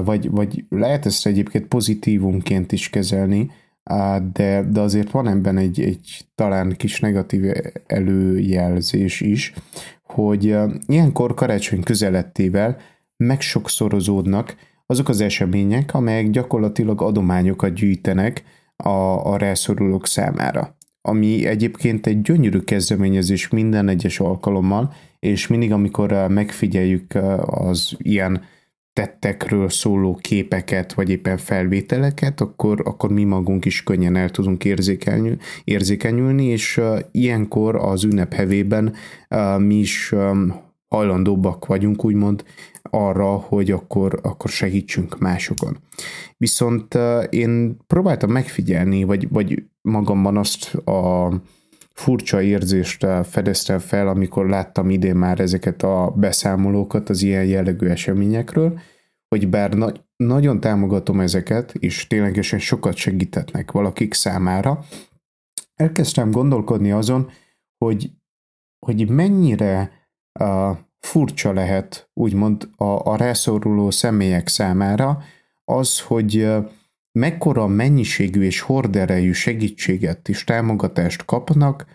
vagy, 0.05 0.31
vagy 0.31 0.65
lehet 0.69 1.07
ezt 1.07 1.27
egyébként 1.27 1.67
pozitívumként 1.67 2.73
is 2.73 2.91
kezelni, 2.91 3.51
de, 4.33 4.63
de 4.63 4.81
azért 4.81 5.11
van 5.11 5.29
ebben 5.29 5.57
egy, 5.57 5.81
egy 5.81 6.21
talán 6.35 6.77
kis 6.77 7.01
negatív 7.01 7.53
előjelzés 7.87 9.21
is, 9.21 9.53
hogy 10.03 10.57
ilyenkor 10.87 11.35
karácsony 11.35 11.83
közelettével 11.83 12.77
megsokszorozódnak 13.17 14.57
azok 14.91 15.09
az 15.09 15.21
események, 15.21 15.95
amelyek 15.95 16.31
gyakorlatilag 16.31 17.03
adományokat 17.03 17.75
gyűjtenek 17.75 18.43
a, 18.77 18.89
a 19.33 19.37
rászorulók 19.37 20.07
számára. 20.07 20.77
Ami 21.03 21.47
egyébként 21.47 22.07
egy 22.07 22.23
gyönyörű 22.23 22.59
kezdeményezés 22.59 23.49
minden 23.49 23.89
egyes 23.89 24.21
alkalommal, 24.21 24.93
és 25.19 25.47
mindig, 25.47 25.73
amikor 25.73 26.13
uh, 26.13 26.29
megfigyeljük 26.29 27.15
uh, 27.15 27.65
az 27.65 27.95
ilyen 27.99 28.43
tettekről 28.93 29.69
szóló 29.69 30.19
képeket, 30.21 30.93
vagy 30.93 31.11
éppen 31.11 31.37
felvételeket, 31.37 32.41
akkor, 32.41 32.83
akkor 32.85 33.11
mi 33.11 33.25
magunk 33.25 33.65
is 33.65 33.83
könnyen 33.83 34.17
el 34.17 34.31
tudunk 34.31 34.65
érzékelni, 34.65 35.37
érzékenyülni, 35.65 36.45
és 36.45 36.77
uh, 36.77 36.99
ilyenkor 37.11 37.77
az 37.77 38.05
ünnep 38.05 38.33
hevében 38.33 38.93
uh, 39.29 39.59
mi 39.59 39.75
is 39.75 40.13
um, 40.13 40.69
hajlandóbbak 40.91 41.67
vagyunk 41.67 42.05
úgymond 42.05 42.45
arra, 42.83 43.37
hogy 43.37 43.71
akkor, 43.71 44.21
akkor 44.23 44.51
segítsünk 44.51 45.19
másokon. 45.19 45.79
Viszont 46.37 46.99
én 47.31 47.77
próbáltam 47.87 48.31
megfigyelni, 48.31 49.05
vagy, 49.05 49.29
vagy 49.29 49.63
magamban 49.81 50.37
azt 50.37 50.75
a 50.75 51.33
furcsa 51.93 52.43
érzést 52.43 53.07
fedeztem 53.23 53.79
fel, 53.79 54.09
amikor 54.09 54.49
láttam 54.49 54.91
idén 54.91 55.17
már 55.17 55.41
ezeket 55.41 55.83
a 55.83 56.15
beszámolókat 56.17 57.09
az 57.09 57.23
ilyen 57.23 57.45
jellegű 57.45 57.87
eseményekről, 57.87 58.81
hogy 59.29 59.49
bár 59.49 59.73
na- 59.73 59.93
nagyon 60.17 60.61
támogatom 60.61 61.21
ezeket, 61.21 61.75
és 61.79 62.07
ténylegesen 62.07 62.59
sokat 62.59 62.95
segítetnek 62.95 63.71
valakik 63.73 64.15
számára, 64.15 64.85
elkezdtem 65.75 66.31
gondolkodni 66.31 66.93
azon, 66.93 67.31
hogy, 67.85 68.11
hogy 68.87 69.09
mennyire 69.09 69.93
uh, 70.41 70.77
furcsa 71.01 71.53
lehet, 71.53 72.11
úgymond 72.15 72.69
a, 72.77 72.85
a 72.85 73.17
rászoruló 73.17 73.91
személyek 73.91 74.49
számára 74.49 75.23
az, 75.65 76.01
hogy 76.01 76.49
mekkora 77.13 77.67
mennyiségű 77.67 78.43
és 78.43 78.61
horderejű 78.61 79.33
segítséget 79.33 80.29
és 80.29 80.45
támogatást 80.45 81.25
kapnak 81.25 81.87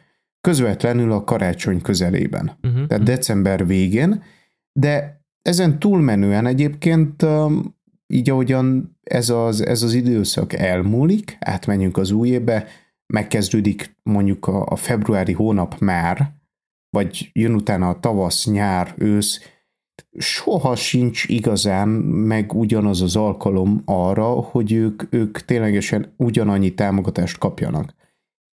közvetlenül 0.42 1.12
a 1.12 1.24
karácsony 1.24 1.82
közelében. 1.82 2.58
Uh-huh. 2.64 2.88
Tehát 2.88 3.04
december 3.04 3.68
végén, 3.68 4.24
de 4.80 5.22
ezen 5.42 5.80
túlmenően 5.80 6.46
egyébként 6.46 7.26
így 8.08 8.30
ahogyan 8.30 8.98
ez 9.04 9.30
az, 9.30 9.66
ez 9.66 9.84
az 9.84 9.94
időszak 9.94 10.54
elmúlik, 10.54 11.38
átmenjünk 11.40 11.98
az 11.98 12.12
új 12.12 12.30
évbe, 12.30 12.68
megkezdődik 13.14 13.98
mondjuk 14.04 14.48
a, 14.48 14.66
a 14.66 14.76
februári 14.76 15.34
hónap 15.34 15.80
már, 15.80 16.34
vagy 16.96 17.30
jön 17.34 17.54
utána 17.54 17.90
a 17.90 18.00
tavasz, 18.00 18.46
nyár, 18.46 18.94
ősz, 18.98 19.40
soha 20.18 20.76
sincs 20.76 21.24
igazán 21.28 21.88
meg 21.88 22.54
ugyanaz 22.54 23.02
az 23.02 23.16
alkalom 23.16 23.82
arra, 23.86 24.26
hogy 24.26 24.72
ők, 24.72 25.04
ők 25.10 25.40
ténylegesen 25.40 26.14
ugyanannyi 26.18 26.74
támogatást 26.74 27.38
kapjanak. 27.38 27.96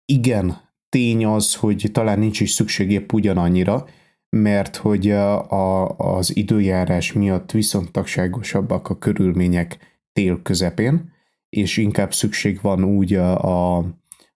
Igen, 0.05 0.57
tény 0.89 1.25
az, 1.25 1.55
hogy 1.55 1.89
talán 1.91 2.19
nincs 2.19 2.39
is 2.39 2.51
szükség 2.51 2.91
épp 2.91 3.11
ugyanannyira, 3.11 3.85
mert 4.29 4.75
hogy 4.75 5.11
a, 5.11 5.89
az 5.97 6.35
időjárás 6.35 7.13
miatt 7.13 7.51
viszontagságosabbak 7.51 8.89
a 8.89 8.97
körülmények 8.97 9.77
tél 10.13 10.41
közepén, 10.41 11.11
és 11.49 11.77
inkább 11.77 12.13
szükség 12.13 12.61
van 12.61 12.83
úgy 12.83 13.13
a, 13.13 13.77
a, 13.77 13.85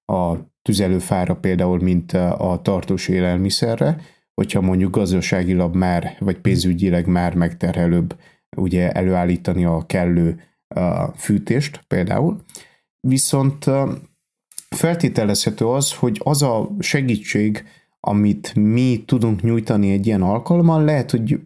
a 0.06 0.54
tüzelőfára 0.66 1.36
például, 1.36 1.80
mint 1.80 2.14
a 2.14 2.60
tartós 2.64 3.08
élelmiszerre, 3.08 4.02
hogyha 4.34 4.62
mondjuk 4.62 4.96
gazdaságilag 4.96 5.76
már, 5.76 6.16
vagy 6.20 6.38
pénzügyileg 6.38 7.08
már 7.08 7.36
megterhelőbb 7.36 8.16
ugye 8.58 8.92
előállítani 8.92 9.66
a 9.66 9.86
kellő 9.86 10.40
fűtést 11.16 11.84
például. 11.88 12.44
Viszont 13.08 13.66
feltételezhető 14.70 15.68
az, 15.68 15.94
hogy 15.94 16.22
az 16.24 16.42
a 16.42 16.70
segítség, 16.80 17.64
amit 18.00 18.56
mi 18.56 19.04
tudunk 19.06 19.42
nyújtani 19.42 19.92
egy 19.92 20.06
ilyen 20.06 20.22
alkalommal, 20.22 20.84
lehet, 20.84 21.12
hogy, 21.12 21.40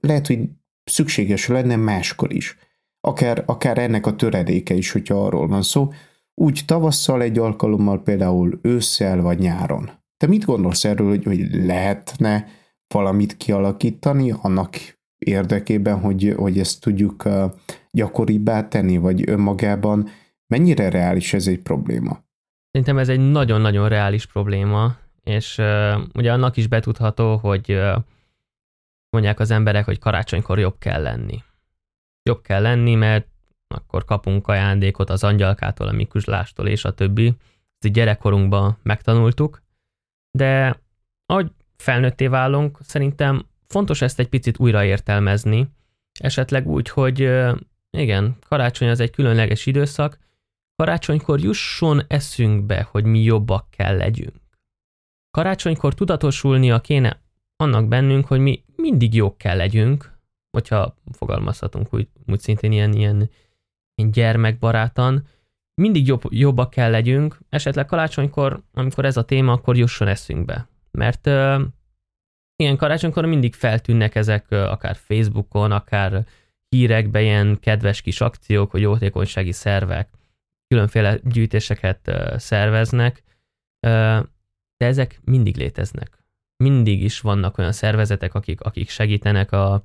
lehet, 0.00 0.26
hogy 0.26 0.40
szükséges 0.84 1.46
lenne 1.46 1.76
máskor 1.76 2.32
is. 2.32 2.56
Akár, 3.00 3.42
akár 3.46 3.78
ennek 3.78 4.06
a 4.06 4.16
töredéke 4.16 4.74
is, 4.74 4.90
hogyha 4.90 5.24
arról 5.24 5.46
van 5.46 5.62
szó, 5.62 5.92
úgy 6.34 6.62
tavasszal 6.66 7.22
egy 7.22 7.38
alkalommal, 7.38 8.02
például 8.02 8.58
ősszel 8.62 9.20
vagy 9.20 9.38
nyáron. 9.38 9.90
Te 10.16 10.26
mit 10.26 10.44
gondolsz 10.44 10.84
erről, 10.84 11.08
hogy, 11.08 11.24
hogy 11.24 11.64
lehetne 11.64 12.46
valamit 12.94 13.36
kialakítani 13.36 14.34
annak 14.42 14.76
érdekében, 15.18 16.00
hogy, 16.00 16.34
hogy 16.36 16.58
ezt 16.58 16.80
tudjuk 16.80 17.28
gyakoribbá 17.90 18.68
tenni, 18.68 18.96
vagy 18.96 19.28
önmagában 19.28 20.08
mennyire 20.46 20.90
reális 20.90 21.32
ez 21.32 21.46
egy 21.46 21.60
probléma? 21.60 22.24
Szerintem 22.70 22.98
ez 22.98 23.08
egy 23.08 23.30
nagyon-nagyon 23.30 23.88
reális 23.88 24.26
probléma, 24.26 24.96
és 25.22 25.58
uh, 25.58 26.00
ugye 26.14 26.32
annak 26.32 26.56
is 26.56 26.66
betudható, 26.66 27.36
hogy 27.36 27.72
uh, 27.72 27.96
mondják 29.10 29.40
az 29.40 29.50
emberek, 29.50 29.84
hogy 29.84 29.98
karácsonykor 29.98 30.58
jobb 30.58 30.78
kell 30.78 31.02
lenni. 31.02 31.42
Jobb 32.22 32.42
kell 32.42 32.62
lenni, 32.62 32.94
mert 32.94 33.26
akkor 33.72 34.04
kapunk 34.04 34.48
ajándékot 34.48 35.10
az 35.10 35.24
angyalkától, 35.24 35.88
a 35.88 35.92
Mikuslástól 35.92 36.68
és 36.68 36.84
a 36.84 36.94
többi. 36.94 37.34
Ezt 37.78 37.92
gyerekkorunkban 37.92 38.78
megtanultuk, 38.82 39.62
de 40.38 40.80
ahogy 41.26 41.50
felnőtté 41.76 42.26
válunk, 42.26 42.78
szerintem 42.80 43.46
fontos 43.66 44.02
ezt 44.02 44.18
egy 44.18 44.28
picit 44.28 44.58
újraértelmezni, 44.58 45.68
esetleg 46.20 46.68
úgy, 46.68 46.88
hogy 46.88 47.30
igen, 47.90 48.36
karácsony 48.48 48.88
az 48.88 49.00
egy 49.00 49.10
különleges 49.10 49.66
időszak, 49.66 50.18
karácsonykor 50.76 51.40
jusson 51.40 52.02
eszünkbe, 52.06 52.88
hogy 52.90 53.04
mi 53.04 53.22
jobbak 53.22 53.70
kell 53.70 53.96
legyünk. 53.96 54.40
Karácsonykor 55.30 55.94
tudatosulnia 55.94 56.80
kéne 56.80 57.20
annak 57.56 57.88
bennünk, 57.88 58.26
hogy 58.26 58.40
mi 58.40 58.64
mindig 58.76 59.14
jók 59.14 59.38
kell 59.38 59.56
legyünk, 59.56 60.18
hogyha 60.50 60.96
fogalmazhatunk 61.12 61.94
úgy, 61.94 62.08
úgy 62.26 62.40
szintén 62.40 62.72
ilyen, 62.72 62.92
ilyen, 62.92 63.30
gyermekbarátan, 63.94 65.26
mindig 65.74 66.06
jobb, 66.06 66.22
jobbak 66.28 66.70
kell 66.70 66.90
legyünk, 66.90 67.38
esetleg 67.48 67.86
karácsonykor, 67.86 68.62
amikor 68.72 69.04
ez 69.04 69.16
a 69.16 69.24
téma, 69.24 69.52
akkor 69.52 69.76
jusson 69.76 70.08
eszünkbe. 70.08 70.68
Mert 70.90 71.26
uh, 71.26 71.60
ilyen 72.56 72.76
karácsonykor 72.76 73.24
mindig 73.24 73.54
feltűnnek 73.54 74.14
ezek 74.14 74.46
uh, 74.50 74.70
akár 74.70 74.96
Facebookon, 74.96 75.72
akár 75.72 76.26
hírekben 76.68 77.22
ilyen 77.22 77.58
kedves 77.60 78.00
kis 78.00 78.20
akciók, 78.20 78.70
hogy 78.70 78.80
jótékonysági 78.80 79.52
szervek 79.52 80.08
különféle 80.68 81.18
gyűjtéseket 81.24 82.08
uh, 82.08 82.36
szerveznek, 82.36 83.22
uh, 83.86 84.22
de 84.76 84.86
ezek 84.86 85.20
mindig 85.24 85.56
léteznek. 85.56 86.24
Mindig 86.56 87.02
is 87.02 87.20
vannak 87.20 87.58
olyan 87.58 87.72
szervezetek, 87.72 88.34
akik, 88.34 88.60
akik 88.60 88.88
segítenek 88.88 89.52
a, 89.52 89.82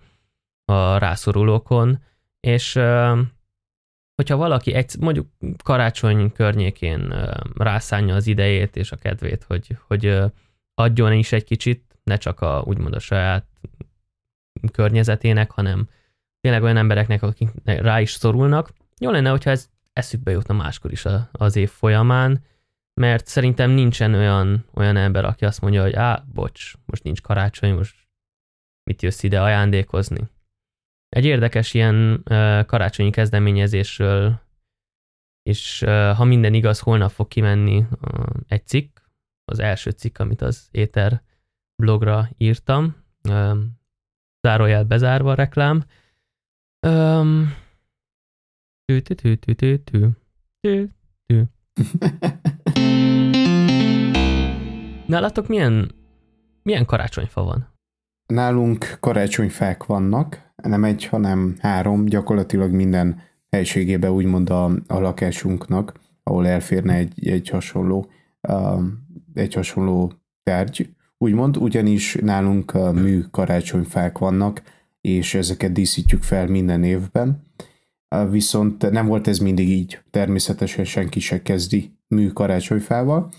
a 0.65 0.97
rászorulókon, 0.97 2.03
és 2.39 2.75
uh, 2.75 3.19
hogyha 4.17 4.35
valaki 4.35 4.73
egy, 4.73 4.95
mondjuk 4.99 5.27
karácsony 5.63 6.31
környékén 6.31 7.13
rászánja 7.55 8.15
az 8.15 8.27
idejét 8.27 8.75
és 8.75 8.91
a 8.91 8.95
kedvét, 8.95 9.43
hogy, 9.43 9.77
hogy 9.87 10.19
adjon 10.73 11.13
is 11.13 11.31
egy 11.31 11.43
kicsit, 11.43 11.99
ne 12.03 12.17
csak 12.17 12.41
a, 12.41 12.63
úgymond 12.65 12.93
a 12.93 12.99
saját 12.99 13.45
környezetének, 14.71 15.51
hanem 15.51 15.89
tényleg 16.39 16.63
olyan 16.63 16.77
embereknek, 16.77 17.23
akik 17.23 17.49
rá 17.63 18.01
is 18.01 18.11
szorulnak. 18.11 18.73
Jó 18.99 19.11
lenne, 19.11 19.29
hogyha 19.29 19.49
ez 19.49 19.69
eszükbe 19.93 20.31
jutna 20.31 20.53
máskor 20.53 20.91
is 20.91 21.05
az 21.31 21.55
év 21.55 21.69
folyamán, 21.69 22.43
mert 22.93 23.27
szerintem 23.27 23.71
nincsen 23.71 24.13
olyan, 24.13 24.65
olyan 24.73 24.97
ember, 24.97 25.25
aki 25.25 25.45
azt 25.45 25.61
mondja, 25.61 25.81
hogy 25.81 25.93
á, 25.93 26.23
bocs, 26.33 26.73
most 26.85 27.03
nincs 27.03 27.21
karácsony, 27.21 27.73
most 27.73 27.95
mit 28.83 29.01
jössz 29.01 29.23
ide 29.23 29.41
ajándékozni. 29.41 30.21
Egy 31.09 31.25
érdekes 31.25 31.73
ilyen 31.73 32.23
karácsonyi 32.65 33.09
kezdeményezésről, 33.09 34.41
és 35.43 35.83
ha 36.15 36.23
minden 36.23 36.53
igaz, 36.53 36.79
holnap 36.79 37.11
fog 37.11 37.27
kimenni 37.27 37.85
egy 38.47 38.67
cikk, 38.67 38.97
az 39.45 39.59
első 39.59 39.89
cikk, 39.89 40.19
amit 40.19 40.41
az 40.41 40.67
Éter 40.71 41.21
blogra 41.75 42.29
írtam, 42.37 42.95
zárójel 44.41 44.83
bezárva 44.83 45.31
a 45.31 45.35
reklám. 45.35 45.83
Tű, 48.85 48.99
tű, 48.99 49.13
tű, 49.13 49.35
tű, 49.35 49.53
tű, 49.53 49.77
tű, 49.77 50.07
tű, 50.59 50.87
tű. 51.25 51.43
Nálatok 55.07 55.47
milyen, 55.47 55.91
milyen 56.63 56.85
karácsonyfa 56.85 57.43
van? 57.43 57.73
Nálunk 58.25 58.97
karácsonyfák 58.99 59.85
vannak, 59.85 60.46
nem 60.63 60.83
egy, 60.83 61.05
hanem 61.05 61.55
három, 61.59 62.05
gyakorlatilag 62.05 62.71
minden 62.71 63.21
helységében 63.49 64.11
úgymond 64.11 64.49
a, 64.49 64.65
a 64.87 64.99
lakásunknak, 64.99 65.99
ahol 66.23 66.47
elférne 66.47 66.93
egy, 66.93 67.27
egy 67.27 67.49
hasonló 67.49 68.09
uh, 68.47 68.83
egy 69.33 69.53
hasonló 69.53 70.13
tárgy, 70.43 70.89
úgymond, 71.17 71.57
ugyanis 71.57 72.15
nálunk 72.21 72.73
uh, 72.73 72.93
mű 72.93 73.21
karácsonyfák 73.31 74.17
vannak, 74.17 74.61
és 75.01 75.33
ezeket 75.33 75.71
díszítjük 75.71 76.23
fel 76.23 76.47
minden 76.47 76.83
évben. 76.83 77.41
Uh, 78.15 78.31
viszont 78.31 78.91
nem 78.91 79.07
volt 79.07 79.27
ez 79.27 79.39
mindig 79.39 79.69
így, 79.69 79.99
természetesen 80.09 80.85
senki 80.85 81.19
se 81.19 81.41
kezdi 81.41 81.91
mű 82.07 82.27
karácsonyfával, 82.27 83.31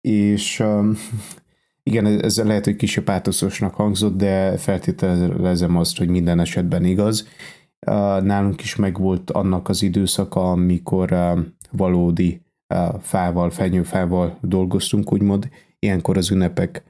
és 0.00 0.62
igen, 1.90 2.06
ez 2.06 2.42
lehet, 2.42 2.64
hogy 2.64 2.76
kicsit 2.76 3.04
pátoszosnak 3.04 3.74
hangzott, 3.74 4.16
de 4.16 4.56
feltételezem 4.56 5.76
azt, 5.76 5.98
hogy 5.98 6.08
minden 6.08 6.40
esetben 6.40 6.84
igaz. 6.84 7.28
Nálunk 8.20 8.62
is 8.62 8.76
megvolt 8.76 9.30
annak 9.30 9.68
az 9.68 9.82
időszaka, 9.82 10.50
amikor 10.50 11.14
valódi 11.70 12.42
fával, 13.00 13.50
fenyőfával 13.50 14.38
dolgoztunk, 14.40 15.12
úgymond, 15.12 15.48
ilyenkor 15.78 16.16
az 16.16 16.30
ünnepek 16.30 16.82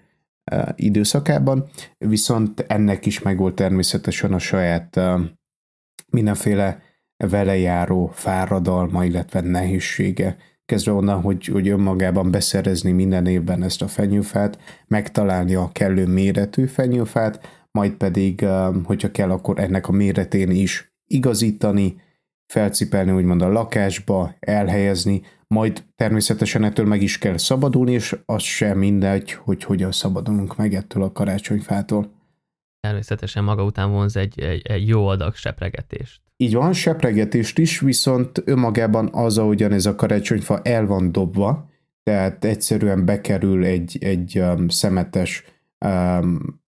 időszakában, 0.75 1.69
viszont 1.99 2.65
ennek 2.69 3.07
is 3.07 3.23
megvolt 3.23 3.55
természetesen 3.55 4.33
a 4.33 4.39
saját 4.39 5.01
mindenféle 6.13 6.83
velejáró 7.17 8.11
fáradalma, 8.15 9.05
illetve 9.05 9.41
nehézsége 9.41 10.37
kezdve 10.71 10.93
onnan, 10.93 11.21
hogy, 11.21 11.47
hogy 11.47 11.69
önmagában 11.69 12.31
beszerezni 12.31 12.93
minden 12.93 13.27
évben 13.27 13.63
ezt 13.63 13.83
a 13.83 13.89
fenyőfát, 13.89 14.59
megtalálni 14.87 15.55
a 15.55 15.71
kellő 15.73 16.07
méretű 16.07 16.67
fenyőfát, 16.67 17.67
majd 17.71 17.93
pedig, 17.93 18.47
hogyha 18.85 19.11
kell, 19.11 19.31
akkor 19.31 19.59
ennek 19.59 19.89
a 19.89 19.93
méretén 19.93 20.51
is 20.51 20.93
igazítani, 21.07 22.01
felcipelni 22.47 23.11
úgymond 23.11 23.43
a 23.43 23.49
lakásba, 23.49 24.35
elhelyezni, 24.41 25.23
majd 25.47 25.85
természetesen 25.97 26.65
ettől 26.65 26.87
meg 26.87 27.03
is 27.03 27.19
kell 27.19 27.37
szabadulni, 27.37 27.93
és 27.93 28.17
az 28.25 28.43
sem 28.43 28.79
mindegy, 28.79 29.33
hogy 29.33 29.65
hogyan 29.65 29.93
szabadulunk 29.93 30.57
meg 30.57 30.75
ettől 30.75 31.03
a 31.03 31.13
karácsonyfától. 31.13 32.11
Természetesen 32.81 33.45
maga 33.45 33.65
után 33.65 33.91
vonz 33.91 34.17
egy, 34.17 34.41
egy, 34.41 34.67
egy 34.67 34.89
jó 34.89 35.07
adag 35.07 35.35
sepregetést. 35.35 36.21
Így 36.43 36.55
van, 36.55 36.73
sepregetést 36.73 37.59
is, 37.59 37.81
viszont 37.81 38.43
önmagában 38.45 39.09
az, 39.13 39.39
ahogyan 39.39 39.73
ez 39.73 39.87
a 39.87 39.95
karácsonyfa 39.95 40.61
el 40.63 40.87
van 40.87 41.13
dobva, 41.13 41.69
tehát 42.03 42.45
egyszerűen 42.45 43.05
bekerül 43.05 43.65
egy, 43.65 43.99
egy 44.01 44.39
um, 44.39 44.69
szemetes, 44.69 45.45
um, 45.87 46.61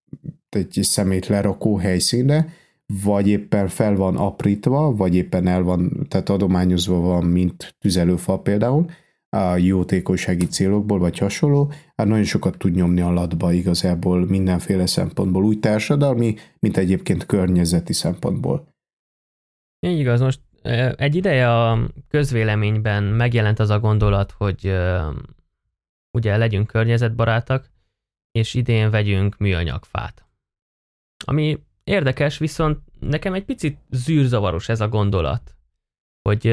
egy 0.49 0.79
szemét 0.83 1.27
lerakó 1.27 1.77
helyszínre, 1.77 2.49
vagy 3.05 3.29
éppen 3.29 3.69
fel 3.69 3.97
van 3.97 4.17
aprítva, 4.17 4.95
vagy 4.95 5.15
éppen 5.15 5.47
el 5.47 5.63
van, 5.63 6.07
tehát 6.09 6.29
adományozva 6.29 7.01
van, 7.01 7.25
mint 7.25 7.75
tüzelőfa 7.79 8.39
például, 8.39 8.87
a 9.29 9.57
jótékonysági 9.57 10.47
célokból, 10.47 10.99
vagy 10.99 11.19
hasonló, 11.19 11.73
hát 11.97 12.07
nagyon 12.07 12.25
sokat 12.25 12.59
tud 12.59 12.75
nyomni 12.75 13.01
a 13.01 13.13
latba 13.13 13.53
igazából 13.53 14.27
mindenféle 14.27 14.87
szempontból, 14.87 15.45
úgy 15.45 15.61
társadalmi, 15.61 16.35
mint 16.59 16.77
egyébként 16.77 17.27
környezeti 17.27 17.93
szempontból. 17.93 18.72
Így 19.87 19.99
igaz, 19.99 20.21
most 20.21 20.41
egy 20.97 21.15
ideje 21.15 21.61
a 21.61 21.89
közvéleményben 22.09 23.03
megjelent 23.03 23.59
az 23.59 23.71
a 23.71 23.81
gondolat, 23.81 24.31
hogy 24.31 24.79
ugye 26.11 26.37
legyünk 26.37 26.67
környezetbarátak, 26.67 27.71
és 28.31 28.55
idén 28.55 28.91
vegyünk 28.91 29.37
műanyagfát. 29.37 30.27
Ami 31.25 31.63
érdekes, 31.85 32.39
viszont 32.39 32.81
nekem 33.01 33.35
egy 33.35 33.45
picit 33.45 33.79
zűrzavaros 33.91 34.69
ez 34.69 34.81
a 34.81 34.89
gondolat, 34.89 35.57
hogy 36.23 36.45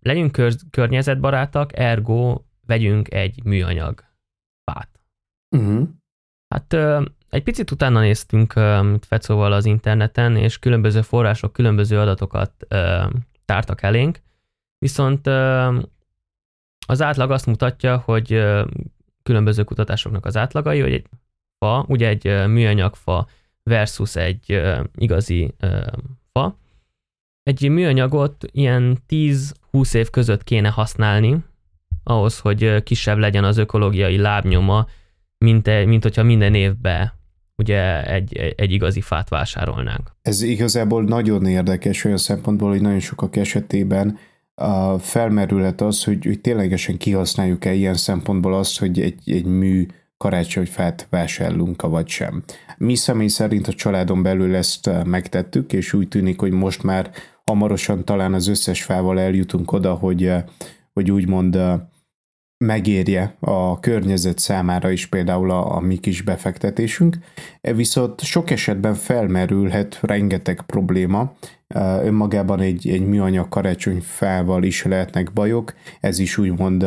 legyünk 0.00 0.32
kör- 0.32 0.70
környezetbarátak, 0.70 1.78
ergo 1.78 2.42
vegyünk 2.66 3.12
egy 3.12 3.44
műanyag 3.44 4.04
fát. 4.70 5.00
Uh-huh. 5.56 5.88
Hát 6.48 6.76
egy 7.34 7.42
picit 7.42 7.70
utána 7.70 8.00
néztünk 8.00 8.52
Fecóval 9.00 9.52
az 9.52 9.64
interneten, 9.64 10.36
és 10.36 10.58
különböző 10.58 11.02
források 11.02 11.52
különböző 11.52 11.98
adatokat 11.98 12.52
tártak 13.44 13.82
elénk, 13.82 14.20
viszont 14.78 15.26
az 16.86 17.02
átlag 17.02 17.30
azt 17.30 17.46
mutatja, 17.46 17.96
hogy 17.96 18.44
különböző 19.22 19.64
kutatásoknak 19.64 20.26
az 20.26 20.36
átlagai, 20.36 20.80
hogy 20.80 20.92
egy 20.92 21.06
fa, 21.58 21.84
ugye 21.88 22.08
egy 22.08 22.48
műanyag 22.48 22.94
fa 22.94 23.28
versus 23.62 24.16
egy 24.16 24.62
igazi 24.94 25.54
fa, 26.32 26.58
egy 27.42 27.70
műanyagot 27.70 28.44
ilyen 28.52 28.98
10-20 29.08 29.94
év 29.94 30.10
között 30.10 30.44
kéne 30.44 30.68
használni, 30.68 31.44
ahhoz, 32.02 32.38
hogy 32.38 32.82
kisebb 32.82 33.18
legyen 33.18 33.44
az 33.44 33.56
ökológiai 33.56 34.16
lábnyoma, 34.16 34.86
mint, 35.38 35.84
mint 35.84 36.02
hogyha 36.02 36.22
minden 36.22 36.54
évben 36.54 37.12
ugye 37.56 38.04
egy, 38.04 38.54
egy 38.56 38.72
igazi 38.72 39.00
fát 39.00 39.28
vásárolnánk. 39.28 40.10
Ez 40.22 40.42
igazából 40.42 41.04
nagyon 41.04 41.46
érdekes 41.46 42.04
olyan 42.04 42.16
szempontból, 42.16 42.70
hogy 42.70 42.80
nagyon 42.80 43.00
sokak 43.00 43.36
esetében 43.36 44.18
felmerülhet 44.98 45.80
az, 45.80 46.04
hogy, 46.04 46.24
hogy 46.24 46.40
ténylegesen 46.40 46.96
kihasználjuk-e 46.96 47.72
ilyen 47.72 47.94
szempontból 47.94 48.54
azt, 48.54 48.78
hogy 48.78 49.00
egy, 49.00 49.30
egy 49.30 49.44
mű 49.44 49.86
karácsonyfát 50.16 51.06
vásárlunk, 51.10 51.82
vagy 51.82 52.08
sem. 52.08 52.42
Mi 52.78 52.94
személy 52.94 53.28
szerint 53.28 53.68
a 53.68 53.72
családon 53.72 54.22
belül 54.22 54.54
ezt 54.54 54.90
megtettük, 55.04 55.72
és 55.72 55.92
úgy 55.92 56.08
tűnik, 56.08 56.40
hogy 56.40 56.52
most 56.52 56.82
már 56.82 57.10
hamarosan 57.44 58.04
talán 58.04 58.34
az 58.34 58.46
összes 58.46 58.82
fával 58.82 59.20
eljutunk 59.20 59.72
oda, 59.72 59.94
hogy, 59.94 60.32
hogy 60.92 61.10
úgymond 61.10 61.58
megérje 62.64 63.36
a 63.40 63.80
környezet 63.80 64.38
számára 64.38 64.90
is 64.90 65.06
például 65.06 65.50
a, 65.50 65.76
a 65.76 65.80
mi 65.80 65.96
kis 65.96 66.22
befektetésünk, 66.22 67.18
e 67.60 67.72
viszont 67.72 68.20
sok 68.20 68.50
esetben 68.50 68.94
felmerülhet 68.94 69.98
rengeteg 70.02 70.62
probléma, 70.66 71.32
önmagában 72.02 72.60
egy, 72.60 72.88
egy 72.88 73.06
műanyag 73.06 73.48
karácsonyfával 73.48 74.62
is 74.62 74.84
lehetnek 74.84 75.32
bajok, 75.32 75.74
ez 76.00 76.18
is 76.18 76.38
úgymond 76.38 76.86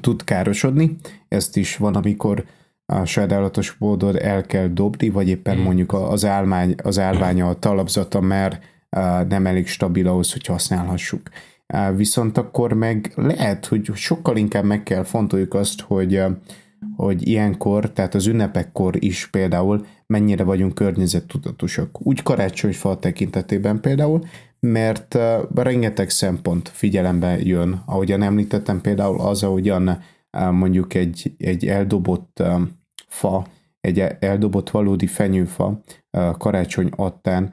tud 0.00 0.24
károsodni, 0.24 0.96
ezt 1.28 1.56
is 1.56 1.76
van, 1.76 1.94
amikor 1.94 2.44
a 2.86 3.04
sajnálatos 3.04 3.76
módon 3.78 4.18
el 4.18 4.42
kell 4.42 4.66
dobni, 4.66 5.08
vagy 5.08 5.28
éppen 5.28 5.54
hmm. 5.54 5.64
mondjuk 5.64 5.92
az, 5.92 6.24
állmány, 6.24 6.74
az 6.82 6.98
állványa, 6.98 7.48
a 7.48 7.58
talapzata 7.58 8.20
már 8.20 8.60
nem 9.28 9.46
elég 9.46 9.66
stabil 9.66 10.08
ahhoz, 10.08 10.32
hogy 10.32 10.46
használhassuk. 10.46 11.30
Viszont 11.96 12.38
akkor 12.38 12.72
meg 12.72 13.12
lehet, 13.16 13.66
hogy 13.66 13.90
sokkal 13.94 14.36
inkább 14.36 14.64
meg 14.64 14.82
kell 14.82 15.02
fontoljuk 15.02 15.54
azt, 15.54 15.80
hogy, 15.80 16.22
hogy 16.96 17.28
ilyenkor, 17.28 17.92
tehát 17.92 18.14
az 18.14 18.26
ünnepekkor 18.26 19.04
is 19.04 19.26
például 19.26 19.86
mennyire 20.06 20.44
vagyunk 20.44 20.74
környezettudatosak. 20.74 22.06
Úgy 22.06 22.22
karácsonyfa 22.22 22.98
tekintetében 22.98 23.80
például, 23.80 24.24
mert 24.60 25.18
rengeteg 25.54 26.10
szempont 26.10 26.68
figyelembe 26.68 27.38
jön. 27.40 27.82
Ahogyan 27.86 28.22
említettem 28.22 28.80
például 28.80 29.20
az, 29.20 29.42
ahogyan 29.42 30.02
mondjuk 30.50 30.94
egy, 30.94 31.34
egy 31.38 31.66
eldobott 31.66 32.42
fa, 33.08 33.46
egy 33.80 33.98
eldobott 34.18 34.70
valódi 34.70 35.06
fenyőfa 35.06 35.80
karácsony 36.38 36.88
attán 36.96 37.52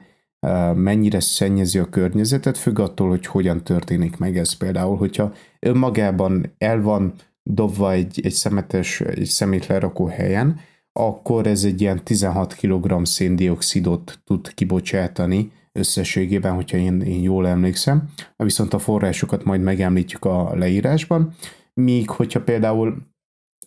mennyire 0.74 1.20
szennyezi 1.20 1.78
a 1.78 1.88
környezetet, 1.88 2.58
függ 2.58 2.78
attól, 2.78 3.08
hogy 3.08 3.26
hogyan 3.26 3.64
történik 3.64 4.16
meg 4.16 4.38
ez 4.38 4.52
például. 4.52 4.96
Hogyha 4.96 5.32
önmagában 5.60 6.54
el 6.58 6.82
van 6.82 7.14
dobva 7.42 7.92
egy, 7.92 8.20
egy 8.24 8.32
szemetes, 8.32 9.00
egy 9.00 9.24
szemétlerakó 9.24 10.06
helyen, 10.06 10.60
akkor 10.92 11.46
ez 11.46 11.64
egy 11.64 11.80
ilyen 11.80 12.04
16 12.04 12.54
kg 12.54 13.06
széndiokszidot 13.06 14.20
tud 14.24 14.54
kibocsátani 14.54 15.52
összességében, 15.72 16.54
hogyha 16.54 16.76
én, 16.76 17.00
én 17.00 17.22
jól 17.22 17.46
emlékszem. 17.46 18.08
Viszont 18.36 18.74
a 18.74 18.78
forrásokat 18.78 19.44
majd 19.44 19.60
megemlítjük 19.60 20.24
a 20.24 20.56
leírásban. 20.56 21.34
Míg 21.74 22.10
hogyha 22.10 22.42
például 22.42 22.96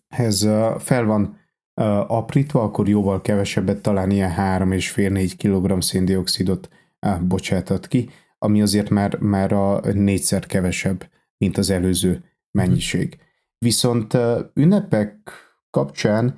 ez 0.07 0.47
fel 0.77 1.05
van 1.05 1.37
aprítva, 2.07 2.63
akkor 2.63 2.87
jóval 2.87 3.21
kevesebbet, 3.21 3.81
talán 3.81 4.11
ilyen 4.11 4.33
3,5-4 4.37 5.33
kg 5.37 5.81
széndiokszidot 5.81 6.69
bocsátat 7.21 7.87
ki, 7.87 8.09
ami 8.37 8.61
azért 8.61 8.89
már, 8.89 9.17
már 9.19 9.51
a 9.51 9.79
négyszer 9.93 10.45
kevesebb, 10.45 11.09
mint 11.37 11.57
az 11.57 11.69
előző 11.69 12.23
mennyiség. 12.51 13.17
Viszont 13.57 14.17
ünnepek 14.53 15.17
kapcsán 15.69 16.37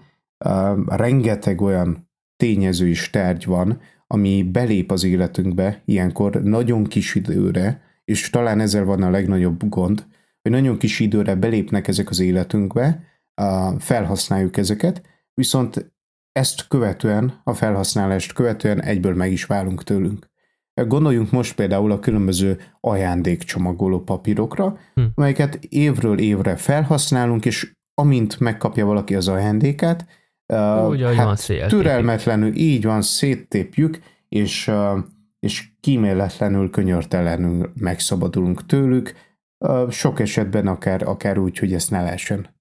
rengeteg 0.86 1.62
olyan 1.62 2.10
tényező 2.38 2.88
is 2.88 3.10
tárgy 3.10 3.46
van, 3.46 3.80
ami 4.08 4.44
belép 4.44 4.92
az 4.92 5.04
életünkbe 5.04 5.82
ilyenkor 5.86 6.44
nagyon 6.44 6.84
kis 6.84 7.16
időre, 7.16 7.82
és 8.06 8.30
talán 8.30 8.60
ezzel 8.60 8.84
van 8.84 9.04
a 9.04 9.10
legnagyobb 9.10 9.70
gond, 9.70 10.06
hogy 10.42 10.52
nagyon 10.52 10.78
kis 10.78 11.00
időre 11.00 11.36
belépnek 11.36 11.88
ezek 11.88 12.10
az 12.10 12.20
életünkbe, 12.20 13.04
felhasználjuk 13.78 14.58
ezeket, 14.58 15.02
viszont 15.38 15.92
ezt 16.32 16.68
követően, 16.68 17.42
a 17.44 17.54
felhasználást 17.54 18.34
követően 18.34 18.82
egyből 18.82 19.16
meg 19.16 19.32
is 19.32 19.46
válunk 19.46 19.84
tőlünk. 19.84 20.30
Gondoljunk 20.74 21.32
most 21.32 21.56
például 21.56 21.92
a 21.92 22.00
különböző 22.00 22.62
ajándékcsomagoló 22.80 24.00
papírokra, 24.04 24.78
hm. 24.94 25.04
amelyeket 25.16 25.56
évről 25.56 26.20
évre 26.20 26.56
felhasználunk, 26.56 27.46
és 27.46 27.72
amint 27.94 28.40
megkapja 28.40 28.86
valaki 28.86 29.16
az 29.16 29.28
ajándékát, 29.28 30.06
úgy, 30.88 31.02
hát 31.02 31.48
van, 31.48 31.68
türelmetlenül 31.68 32.56
így 32.56 32.84
van, 32.84 33.02
széttépjük, 33.02 34.00
és, 34.30 34.72
és 35.40 35.70
kíméletlenül, 35.80 36.70
könyörtelenül 36.70 37.72
megszabadulunk 37.80 38.66
tőlük, 38.66 39.14
sok 39.90 40.20
esetben 40.20 40.68
akár, 40.68 41.04
akár 41.04 41.38
úgy, 41.38 41.58
hogy 41.58 41.74
ezt 41.74 41.92
ne 41.92 42.02
lehessen 42.02 42.56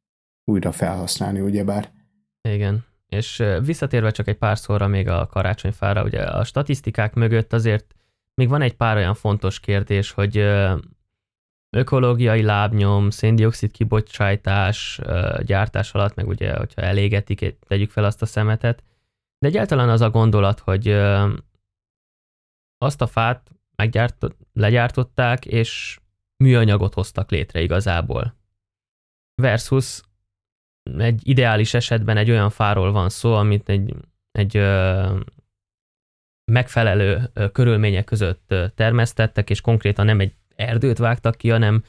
újra 0.45 0.73
felhasználni, 0.73 1.41
ugyebár. 1.41 1.95
Igen. 2.53 2.85
És 3.09 3.43
visszatérve 3.63 4.11
csak 4.11 4.29
egy 4.29 4.37
pár 4.37 4.59
szóra 4.59 4.87
még 4.87 5.09
a 5.09 5.27
karácsonyfára, 5.27 6.05
ugye 6.05 6.23
a 6.23 6.45
statisztikák 6.45 7.15
mögött 7.15 7.53
azért 7.53 7.95
még 8.35 8.49
van 8.49 8.63
egy 8.63 8.75
pár 8.75 8.97
olyan 8.97 9.15
fontos 9.15 9.61
kérdés, 9.61 10.11
hogy 10.11 10.37
ökológiai 11.71 12.43
lábnyom, 12.43 13.11
széndiokszid 13.11 13.71
kibocsátás, 13.71 15.01
gyártás 15.41 15.93
alatt, 15.93 16.15
meg 16.15 16.29
ugye, 16.29 16.57
hogyha 16.57 16.83
elégetik, 16.83 17.59
tegyük 17.69 17.91
fel 17.91 18.05
azt 18.05 18.23
a 18.23 18.27
szemetet, 18.27 18.83
de 19.39 19.49
egyáltalán 19.49 19.89
az 19.89 20.01
a 20.01 20.11
gondolat, 20.11 20.59
hogy 20.59 20.89
azt 22.79 23.01
a 23.01 23.07
fát 23.07 23.51
meggyárt, 23.77 24.27
legyártották, 24.53 25.47
és 25.47 26.01
műanyagot 26.37 26.95
hoztak 26.95 27.31
létre 27.31 27.61
igazából. 27.61 28.37
Versus 29.35 30.01
egy 30.99 31.21
ideális 31.23 31.75
esetben 31.75 32.17
egy 32.17 32.31
olyan 32.31 32.51
fáról 32.51 32.93
van 32.93 33.09
szó, 33.09 33.35
amit 33.35 33.69
egy, 33.69 33.95
egy 34.33 34.57
ö, 34.57 35.19
megfelelő 36.53 37.31
ö, 37.33 37.51
körülmények 37.51 38.05
között 38.05 38.45
ö, 38.47 38.65
termesztettek, 38.75 39.51
és 39.51 39.61
konkrétan 39.61 40.05
nem 40.05 40.21
egy 40.21 40.33
erdőt 40.57 40.99
vágtak 40.99 41.37
ki, 41.37 41.51
hanem, 41.51 41.85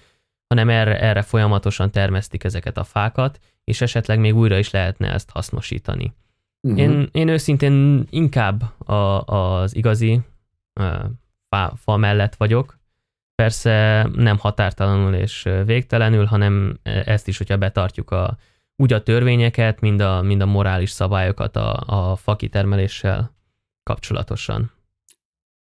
hanem 0.47 0.69
erre, 0.69 0.99
erre 0.99 1.21
folyamatosan 1.21 1.91
termesztik 1.91 2.43
ezeket 2.43 2.77
a 2.77 2.83
fákat, 2.83 3.39
és 3.63 3.81
esetleg 3.81 4.19
még 4.19 4.35
újra 4.35 4.57
is 4.57 4.71
lehetne 4.71 5.13
ezt 5.13 5.29
hasznosítani. 5.29 6.13
Uh-huh. 6.61 6.81
Én, 6.81 7.09
én 7.11 7.27
őszintén 7.27 8.05
inkább 8.09 8.61
a, 8.89 9.21
az 9.21 9.75
igazi 9.75 10.21
fa, 11.49 11.73
fa 11.75 11.97
mellett 11.97 12.35
vagyok, 12.35 12.77
persze 13.35 14.07
nem 14.13 14.37
határtalanul 14.37 15.13
és 15.13 15.49
végtelenül, 15.65 16.25
hanem 16.25 16.79
ezt 16.83 17.27
is, 17.27 17.37
hogyha 17.37 17.57
betartjuk 17.57 18.11
a, 18.11 18.37
úgy 18.77 18.93
a 18.93 19.03
törvényeket, 19.03 19.79
mind 19.79 19.99
a, 19.99 20.21
mind 20.21 20.41
a 20.41 20.45
morális 20.45 20.89
szabályokat 20.89 21.55
a, 21.55 21.83
a 21.85 22.15
fakitermeléssel 22.15 23.35
kapcsolatosan. 23.83 24.71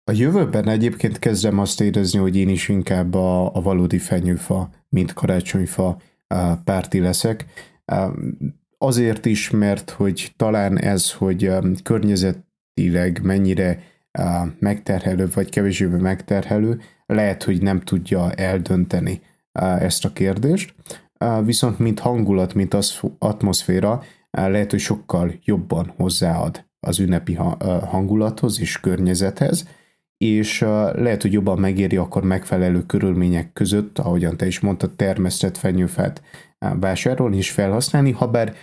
A 0.04 0.12
jövőben 0.12 0.68
egyébként 0.68 1.20
kezdem 1.20 1.60
azt 1.60 1.82
érezni, 1.82 2.20
hogy 2.20 2.36
én 2.36 2.50
is 2.50 2.70
inkább 2.70 3.14
a, 3.14 3.56
a 3.56 3.62
valódi 3.62 3.98
fenyőfa, 3.98 4.70
mint 4.90 5.14
karácsonyfa 5.14 5.98
párti 6.64 7.00
leszek. 7.00 7.46
Azért 8.78 9.26
is, 9.26 9.50
mert 9.50 9.90
hogy 9.90 10.34
talán 10.36 10.80
ez, 10.80 11.12
hogy 11.12 11.52
környezetileg 11.84 13.20
mennyire 13.22 13.84
megterhelő, 14.60 15.30
vagy 15.34 15.50
kevésbé 15.50 15.86
megterhelő, 15.86 16.82
lehet, 17.06 17.44
hogy 17.44 17.62
nem 17.62 17.80
tudja 17.80 18.32
eldönteni 18.32 19.22
ezt 19.80 20.06
a 20.06 20.14
kérdést 20.14 20.74
viszont 21.44 21.80
mint 21.80 22.00
hangulat, 22.00 22.54
mint 22.54 22.74
az 22.74 23.00
atmoszféra 23.20 24.04
lehet, 24.32 24.72
hogy 24.72 24.80
sokkal 24.80 25.34
jobban 25.44 25.94
hozzáad 25.98 26.66
az 26.80 27.00
ünnepi 27.00 27.34
hangulathoz 27.86 28.60
és 28.60 28.80
környezethez, 28.80 29.68
és 30.18 30.60
lehet, 30.94 31.22
hogy 31.22 31.34
jobban 31.34 31.60
megéri 31.60 31.98
akkor 31.98 32.24
megfelelő 32.24 32.86
körülmények 32.86 33.54
között, 33.54 34.00
ahogyan 34.00 34.38
te 34.38 34.46
is 34.46 34.60
mondtad, 34.60 34.92
termesztett 34.92 35.58
fenyőfát 35.58 36.22
vásárolni 36.80 37.38
és 37.38 37.52
felhasználni, 37.52 38.12
ha 38.12 38.28
bár 38.28 38.54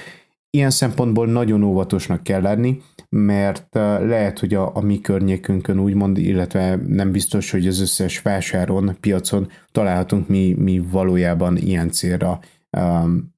ilyen 0.51 0.71
szempontból 0.71 1.27
nagyon 1.27 1.63
óvatosnak 1.63 2.23
kell 2.23 2.41
lenni, 2.41 2.83
mert 3.09 3.75
lehet, 3.75 4.39
hogy 4.39 4.55
a, 4.55 4.77
a 4.77 4.81
mi 4.81 5.01
környékünkön 5.01 5.79
úgymond, 5.79 6.19
illetve 6.19 6.77
nem 6.77 7.11
biztos, 7.11 7.51
hogy 7.51 7.67
az 7.67 7.81
összes 7.81 8.23
vásáron, 8.23 8.97
piacon 9.01 9.49
találhatunk 9.73 10.29
mi, 10.29 10.55
mi 10.59 10.79
valójában 10.79 11.57
ilyen 11.57 11.91
célra 11.91 12.41
um, 12.77 13.35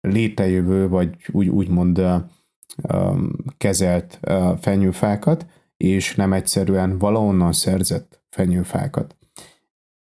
létejövő, 0.00 0.88
vagy 0.88 1.10
úgy, 1.32 1.48
úgymond 1.48 1.98
um, 2.92 3.30
kezelt 3.56 4.18
uh, 4.22 4.58
fenyőfákat, 4.58 5.46
és 5.76 6.14
nem 6.14 6.32
egyszerűen 6.32 6.98
valahonnan 6.98 7.52
szerzett 7.52 8.22
fenyőfákat. 8.30 9.16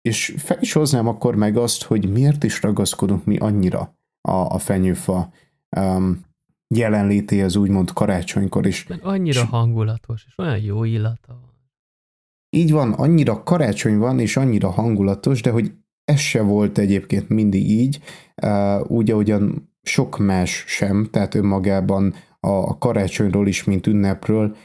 És 0.01 0.35
fel 0.39 0.59
is 0.61 0.73
hoznám 0.73 1.09
akkor 1.09 1.35
meg 1.37 1.57
azt, 1.57 1.83
hogy 1.83 2.13
miért 2.13 2.45
is 2.45 2.63
ragaszkodunk 2.63 3.25
mi 3.25 3.37
annyira 3.37 3.97
a, 4.21 4.33
a 4.33 4.59
fenyőfa 4.59 5.33
um, 5.77 6.25
jelenlétéhez 6.69 7.57
úgymond 7.57 7.93
karácsonykor 7.93 8.67
is. 8.67 8.87
Meg 8.87 9.01
annyira 9.03 9.41
és 9.41 9.47
hangulatos, 9.47 10.25
és 10.27 10.39
olyan 10.39 10.59
jó 10.59 10.85
illata 10.85 11.27
van. 11.29 11.53
Így 12.51 12.73
van, 12.73 12.93
annyira 12.93 13.43
karácsony 13.43 13.99
van, 13.99 14.19
és 14.21 14.37
annyira 14.37 14.71
hangulatos, 14.71 15.43
de 15.43 15.51
hogy 15.51 15.73
ez 16.05 16.19
se 16.19 16.43
volt 16.43 16.79
egyébként 16.79 17.29
mindig 17.29 17.71
így, 17.71 18.01
úgy, 18.83 19.11
ahogyan 19.11 19.73
sok 19.83 20.19
más 20.19 20.65
sem, 20.67 21.09
tehát 21.11 21.35
önmagában 21.35 22.15
a 22.41 22.79
karácsonyról 22.79 23.47
is, 23.47 23.65
mint 23.65 23.87
ünnepről 23.87 24.57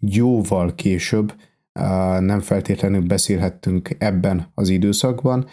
jóval 0.00 0.74
később 0.74 1.34
nem 2.20 2.40
feltétlenül 2.40 3.02
beszélhettünk 3.02 3.96
ebben 3.98 4.50
az 4.54 4.68
időszakban, 4.68 5.46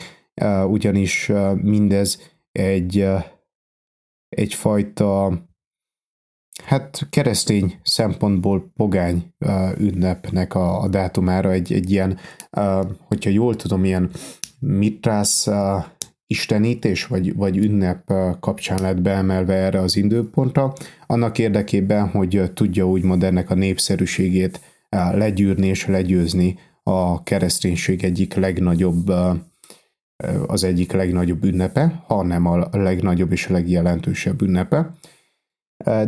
ugyanis 0.67 1.31
mindez 1.55 2.21
egy 2.51 3.07
egyfajta 4.35 5.41
hát 6.63 7.07
keresztény 7.09 7.79
szempontból 7.83 8.71
pogány 8.75 9.33
ünnepnek 9.77 10.55
a, 10.55 10.81
a 10.81 10.87
dátumára 10.87 11.51
egy, 11.51 11.73
egy 11.73 11.91
ilyen, 11.91 12.17
hogyha 13.07 13.29
jól 13.29 13.55
tudom, 13.55 13.83
ilyen 13.83 14.09
mitrász 14.59 15.47
istenítés 16.27 17.05
vagy, 17.05 17.35
vagy 17.35 17.57
ünnep 17.57 18.13
kapcsán 18.39 18.81
lett 18.81 19.01
beemelve 19.01 19.53
erre 19.53 19.79
az 19.79 19.95
időpontra, 19.95 20.73
annak 21.07 21.37
érdekében, 21.37 22.07
hogy 22.07 22.51
tudja 22.53 22.87
úgymond 22.87 23.23
ennek 23.23 23.49
a 23.49 23.55
népszerűségét 23.55 24.61
legyűrni 24.89 25.67
és 25.67 25.85
legyőzni 25.85 26.59
a 26.83 27.23
kereszténység 27.23 28.03
egyik 28.03 28.33
legnagyobb 28.33 29.11
az 30.47 30.63
egyik 30.63 30.91
legnagyobb 30.91 31.43
ünnepe, 31.43 32.03
ha 32.07 32.23
nem 32.23 32.45
a 32.45 32.67
legnagyobb 32.71 33.31
és 33.31 33.47
a 33.47 33.53
legjelentősebb 33.53 34.41
ünnepe. 34.41 34.95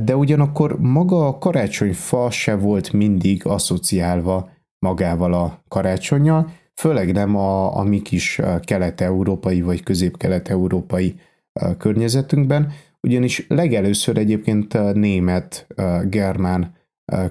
De 0.04 0.16
ugyanakkor 0.16 0.80
maga 0.80 1.28
a 1.28 1.38
karácsonyfa 1.38 2.30
se 2.30 2.56
volt 2.56 2.94
mindig 2.94 3.46
asszociálva 3.46 4.50
magával 4.80 5.34
a 5.34 5.64
karácsonyjal, 5.68 6.52
főleg 6.76 7.14
nem 7.14 7.36
a, 7.36 7.78
a 7.78 7.84
mi 7.84 8.02
kis 8.02 8.42
kelet-európai 8.64 9.62
vagy 9.62 9.84
közép-kelet-európai 9.84 11.20
környezetünkben, 11.78 12.72
ugyanis 13.02 13.46
legelőször 13.48 14.18
egyébként 14.18 14.94
német, 14.94 15.68
germán 16.04 16.76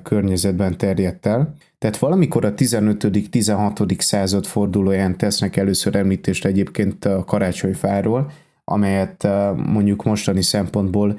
környezetben 0.02 0.76
terjedt 0.76 1.26
el. 1.26 1.54
Tehát 1.82 1.98
valamikor 1.98 2.44
a 2.44 2.54
15.-16. 2.54 4.00
század 4.00 4.46
fordulóján 4.46 5.16
tesznek 5.16 5.56
először 5.56 5.96
említést 5.96 6.44
egyébként 6.44 7.04
a 7.04 7.24
karácsonyfáról, 7.24 8.30
amelyet 8.64 9.28
mondjuk 9.56 10.04
mostani 10.04 10.42
szempontból 10.42 11.18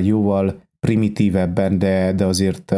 jóval 0.00 0.60
primitívebben, 0.80 1.78
de, 1.78 2.12
de 2.12 2.24
azért 2.24 2.74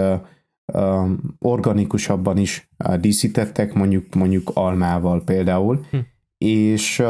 organikusabban 1.38 2.37
is 2.37 2.68
díszítettek, 3.01 3.73
mondjuk, 3.73 4.14
mondjuk 4.14 4.51
almával 4.55 5.25
például, 5.25 5.87
hm. 5.90 5.99
és 6.38 7.03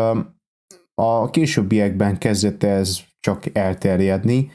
a 0.94 1.30
későbbiekben 1.30 2.18
kezdett 2.18 2.62
ez 2.62 2.98
csak 3.20 3.44
elterjedni, 3.52 4.50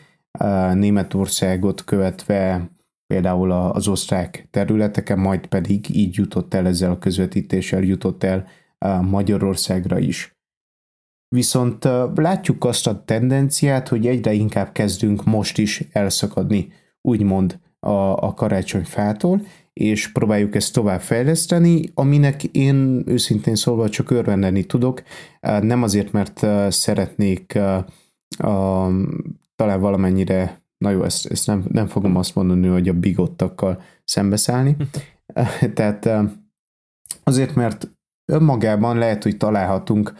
Németországot 0.74 1.84
követve 1.84 2.70
például 3.14 3.52
az 3.52 3.88
osztrák 3.88 4.48
területeken, 4.52 5.20
majd 5.20 5.48
pedig 5.48 5.96
így 5.96 6.16
jutott 6.16 6.54
el 6.54 6.68
ezzel 6.68 6.92
a 6.92 7.00
közvetítéssel, 7.00 7.82
jutott 7.82 8.24
el 8.24 8.48
Magyarországra 9.02 10.00
is. 10.00 10.38
Viszont 11.36 11.88
látjuk 12.16 12.66
azt 12.66 12.88
a 12.88 13.04
tendenciát, 13.04 13.88
hogy 13.88 14.08
egyre 14.08 14.34
inkább 14.34 14.72
kezdünk 14.72 15.24
most 15.26 15.58
is 15.58 15.84
elszakadni, 15.92 16.72
úgymond 17.02 17.60
a, 17.80 17.90
a 18.26 18.34
karácsonyfától, 18.34 19.42
és 19.74 20.12
próbáljuk 20.12 20.56
ezt 20.56 20.74
tovább 20.74 21.02
fejleszteni, 21.02 21.82
aminek 21.94 22.44
én 22.44 23.04
őszintén 23.06 23.56
szólva 23.56 23.90
csak 23.90 24.12
örvendeni 24.12 24.64
tudok, 24.64 25.04
nem 25.42 25.84
azért, 25.84 26.12
mert 26.12 26.46
szeretnék 26.72 27.56
a, 28.38 28.90
talán 29.56 29.80
valamennyire 29.80 30.62
na 30.80 30.90
jó, 30.90 31.04
ezt, 31.04 31.26
ezt 31.26 31.48
nem, 31.48 31.66
nem 31.72 31.88
fogom 31.88 32.16
azt 32.16 32.36
mondani, 32.36 32.68
hogy 32.68 32.88
a 32.88 32.94
bigottakkal 32.94 33.82
szembeszállni. 34.04 34.76
Tehát 35.74 36.10
azért, 37.24 37.56
mert 37.56 37.92
önmagában 38.32 38.98
lehet, 38.98 39.24
hogy 39.24 39.38
találhatunk 39.38 40.14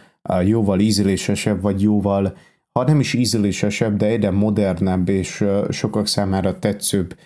jóval 0.44 0.80
ízlésesebb, 0.80 1.60
vagy 1.60 1.82
jóval, 1.82 2.36
ha 2.72 2.84
nem 2.84 3.00
is 3.00 3.14
ízlésesebb, 3.14 3.96
de 3.96 4.06
egyre 4.06 4.30
modernebb 4.30 5.08
és 5.08 5.44
sokak 5.70 6.06
számára 6.06 6.58
tetszőbb 6.58 7.16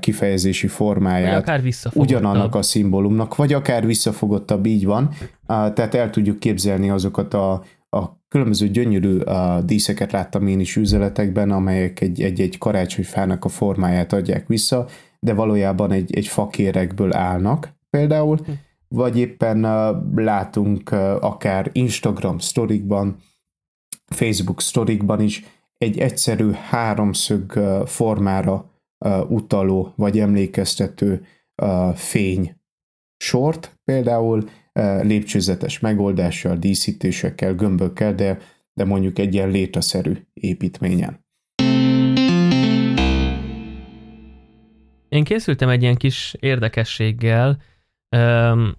kifejezési 0.00 0.66
formáját. 0.66 1.32
Vagy 1.32 1.42
akár 1.42 1.62
Ugyanannak 1.94 2.54
a 2.54 2.62
szimbólumnak, 2.62 3.36
vagy 3.36 3.52
akár 3.52 3.86
visszafogottabb, 3.86 4.66
így 4.66 4.84
van. 4.84 5.10
Tehát 5.46 5.94
el 5.94 6.10
tudjuk 6.10 6.38
képzelni 6.38 6.90
azokat 6.90 7.34
a, 7.34 7.64
a 7.90 8.18
különböző 8.28 8.68
gyönyörű 8.68 9.16
uh, 9.16 9.58
díszeket 9.64 10.12
láttam 10.12 10.46
én 10.46 10.60
is 10.60 10.76
üzletekben, 10.76 11.50
amelyek 11.50 12.00
egy-egy 12.00 12.58
karácsonyfának 12.58 13.44
a 13.44 13.48
formáját 13.48 14.12
adják 14.12 14.46
vissza, 14.46 14.86
de 15.20 15.34
valójában 15.34 15.92
egy, 15.92 16.14
egy 16.14 16.26
fakérekből 16.26 17.14
állnak 17.14 17.72
például, 17.90 18.36
hm. 18.36 18.50
vagy 18.88 19.18
éppen 19.18 19.64
uh, 19.64 19.96
látunk 20.14 20.92
uh, 20.92 21.24
akár 21.24 21.70
Instagram 21.72 22.38
sztorikban, 22.38 23.16
Facebook 24.06 24.60
sztorikban 24.60 25.20
is 25.20 25.44
egy 25.78 25.98
egyszerű 25.98 26.50
háromszög 26.50 27.52
uh, 27.56 27.86
formára 27.86 28.68
utaló 29.28 29.92
vagy 29.96 30.18
emlékeztető 30.18 31.24
fény 31.94 32.59
sort 33.20 33.78
például, 33.84 34.48
lépcsőzetes 35.02 35.78
megoldással, 35.78 36.56
díszítésekkel, 36.56 37.54
gömbökkel, 37.54 38.14
de, 38.14 38.38
de 38.72 38.84
mondjuk 38.84 39.18
egy 39.18 39.34
ilyen 39.34 39.50
létaszerű 39.50 40.16
építményen. 40.32 41.24
Én 45.08 45.24
készültem 45.24 45.68
egy 45.68 45.82
ilyen 45.82 45.96
kis 45.96 46.34
érdekességgel. 46.40 47.62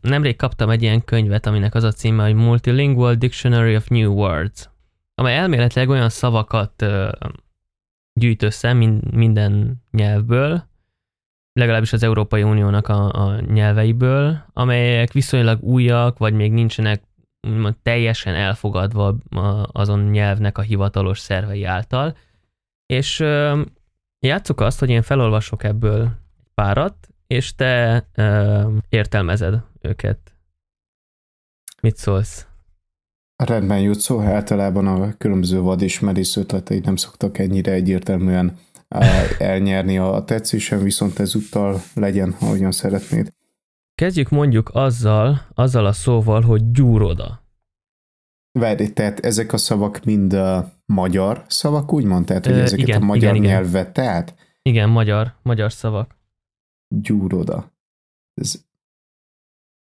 Nemrég 0.02 0.36
kaptam 0.36 0.70
egy 0.70 0.82
ilyen 0.82 1.04
könyvet, 1.04 1.46
aminek 1.46 1.76
az 1.76 1.84
a 1.84 1.92
címe, 1.92 2.24
hogy 2.24 2.34
Multilingual 2.34 3.16
Dictionary 3.16 3.76
of 3.76 3.88
New 3.88 4.14
Words, 4.14 4.70
amely 5.16 5.38
elméletileg 5.38 5.90
olyan 5.90 6.10
szavakat 6.10 6.86
gyűjt 8.14 8.44
össze 8.44 8.74
minden 8.74 9.84
nyelvből, 9.92 10.70
legalábbis 11.54 11.94
az 11.94 12.04
Európai 12.04 12.44
Uniónak 12.44 12.88
a, 12.88 13.14
a 13.14 13.40
nyelveiből, 13.40 14.44
amelyek 14.54 15.12
viszonylag 15.12 15.64
újak, 15.64 16.18
vagy 16.18 16.34
még 16.34 16.52
nincsenek 16.52 17.04
teljesen 17.84 18.36
elfogadva 18.36 19.16
azon 19.72 20.00
nyelvnek 20.00 20.58
a 20.58 20.62
hivatalos 20.62 21.20
szervei 21.20 21.64
által. 21.64 22.16
És 22.86 23.20
ö, 23.20 23.62
játsszuk 24.20 24.60
azt, 24.60 24.80
hogy 24.80 24.90
én 24.90 25.02
felolvasok 25.02 25.64
ebből 25.64 26.12
párat, 26.54 27.08
és 27.28 27.56
te 27.56 28.06
ö, 28.16 28.68
értelmezed 28.90 29.62
őket. 29.82 30.36
Mit 31.82 31.98
szólsz? 31.98 32.46
Rendben 33.36 33.80
jut 33.80 34.00
szó, 34.00 34.20
általában 34.20 34.88
a 34.88 35.18
különböző 35.18 35.60
vadismerész 35.60 36.36
ötletei 36.36 36.80
nem 36.80 36.96
szoktak 36.96 37.38
ennyire 37.38 37.72
egyértelműen 37.72 38.58
elnyerni 39.38 39.98
a 39.98 40.24
tetszésem, 40.24 40.84
viszont 40.84 41.20
ezúttal 41.20 41.82
legyen, 41.94 42.36
ahogyan 42.40 42.72
szeretnéd. 42.72 43.34
Kezdjük 43.96 44.30
mondjuk 44.30 44.70
azzal, 44.74 45.48
azzal 45.54 45.86
a 45.86 45.92
szóval, 45.92 46.42
hogy 46.42 46.72
gyúroda. 46.72 47.40
Várj, 48.60 48.86
tehát 48.88 49.20
ezek 49.20 49.54
a 49.54 49.58
szavak 49.58 50.04
mind 50.04 50.34
a 50.34 50.74
magyar 50.86 51.46
szavak, 51.48 51.94
úgymond? 51.94 52.26
Tehát, 52.26 52.46
hogy 52.46 52.60
ezeket 52.60 52.88
igen, 52.88 53.02
a 53.02 53.06
magyar 53.06 53.36
igen, 53.36 53.48
nyelv 53.48 53.72
vette 53.72 54.04
át? 54.04 54.36
Igen, 54.62 54.90
magyar, 54.90 55.34
magyar 55.42 55.72
szavak. 55.72 56.16
Gyúroda. 56.96 57.72
Ez, 58.34 58.66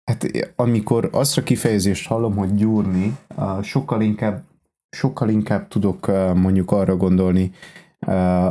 hát 0.03 0.51
amikor 0.56 1.10
azt 1.12 1.38
a 1.38 1.43
kifejezést 1.43 2.08
hallom, 2.08 2.36
hogy 2.36 2.56
gyúrni, 2.56 3.17
sokkal 3.62 4.01
inkább, 4.01 4.43
sokkal 4.89 5.29
inkább 5.29 5.67
tudok 5.67 6.08
mondjuk 6.34 6.71
arra 6.71 6.97
gondolni, 6.97 7.51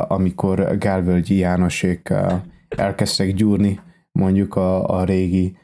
amikor 0.07 0.77
Gálvölgyi 0.77 1.35
Jánosék 1.35 2.13
elkezdtek 2.69 3.33
gyúrni 3.33 3.79
mondjuk 4.11 4.55
a, 4.55 4.99
a 4.99 5.03
régi 5.03 5.57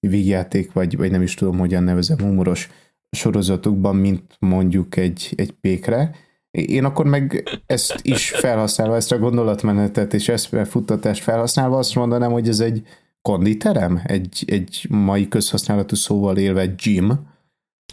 vígjáték, 0.00 0.72
vagy, 0.72 0.96
vagy 0.96 1.10
nem 1.10 1.22
is 1.22 1.34
tudom, 1.34 1.58
hogyan 1.58 1.82
nevezem, 1.82 2.18
humoros 2.18 2.70
sorozatokban, 3.10 3.96
mint 3.96 4.36
mondjuk 4.38 4.96
egy, 4.96 5.32
egy 5.36 5.52
pékre. 5.52 6.14
Én 6.50 6.84
akkor 6.84 7.06
meg 7.06 7.48
ezt 7.66 7.98
is 8.02 8.30
felhasználva, 8.30 8.96
ezt 8.96 9.12
a 9.12 9.18
gondolatmenetet 9.18 10.14
és 10.14 10.28
ezt 10.28 10.52
a 10.54 10.64
futtatást 10.64 11.22
felhasználva 11.22 11.78
azt 11.78 11.94
mondanám, 11.94 12.32
hogy 12.32 12.48
ez 12.48 12.60
egy 12.60 12.82
konditerem? 13.22 14.00
Egy, 14.04 14.44
egy 14.46 14.86
mai 14.88 15.28
közhasználatú 15.28 15.94
szóval 15.94 16.36
élve 16.36 16.66
gym? 16.66 17.28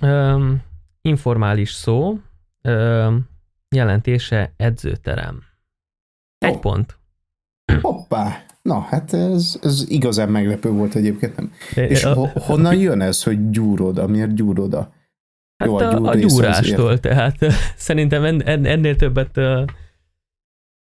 Um, 0.01 0.61
informális 1.01 1.71
szó. 1.71 2.19
Um, 2.63 3.27
jelentése 3.75 4.53
edzőterem. 4.57 5.43
Egy 6.37 6.53
oh. 6.53 6.59
pont. 6.59 6.99
Hoppá! 7.81 8.45
Na, 8.61 8.79
hát 8.79 9.13
ez, 9.13 9.59
ez 9.61 9.85
igazán 9.87 10.29
meglepő 10.29 10.69
volt 10.69 10.95
egyébként. 10.95 11.35
Nem. 11.35 11.51
És 11.75 12.03
ho, 12.03 12.25
honnan 12.25 12.75
jön 12.75 13.01
ez, 13.01 13.23
hogy 13.23 13.49
gyúroda? 13.49 14.07
Miért 14.07 14.33
gyúroda? 14.33 14.93
Hát 15.57 15.67
Jó, 15.67 15.75
a, 15.75 15.93
gyúr 15.93 16.07
a 16.07 16.15
gyúrástól, 16.15 16.99
tehát 16.99 17.37
szerintem 17.75 18.41
ennél 18.45 18.95
többet 18.95 19.39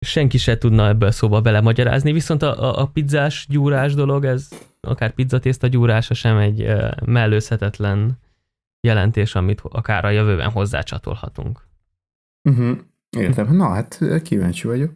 senki 0.05 0.37
se 0.37 0.57
tudna 0.57 0.87
ebből 0.87 1.11
szóba 1.11 1.41
belemagyarázni, 1.41 2.11
viszont 2.11 2.41
a, 2.41 2.63
a, 2.63 2.81
a 2.81 2.87
pizzás 2.87 3.47
gyúrás 3.49 3.93
dolog, 3.93 4.25
ez 4.25 4.49
akár 4.81 5.13
pizzatészta 5.13 5.67
gyúrása 5.67 6.13
sem 6.13 6.37
egy 6.37 6.67
mellőzhetetlen 7.05 8.19
jelentés, 8.81 9.35
amit 9.35 9.61
akár 9.63 10.05
a 10.05 10.09
jövőben 10.09 10.51
hozzácsatolhatunk. 10.51 11.67
Uh-huh. 12.49 12.77
Értem. 13.17 13.55
Na 13.55 13.67
hát 13.67 13.99
kíváncsi 14.23 14.67
vagyok. 14.67 14.93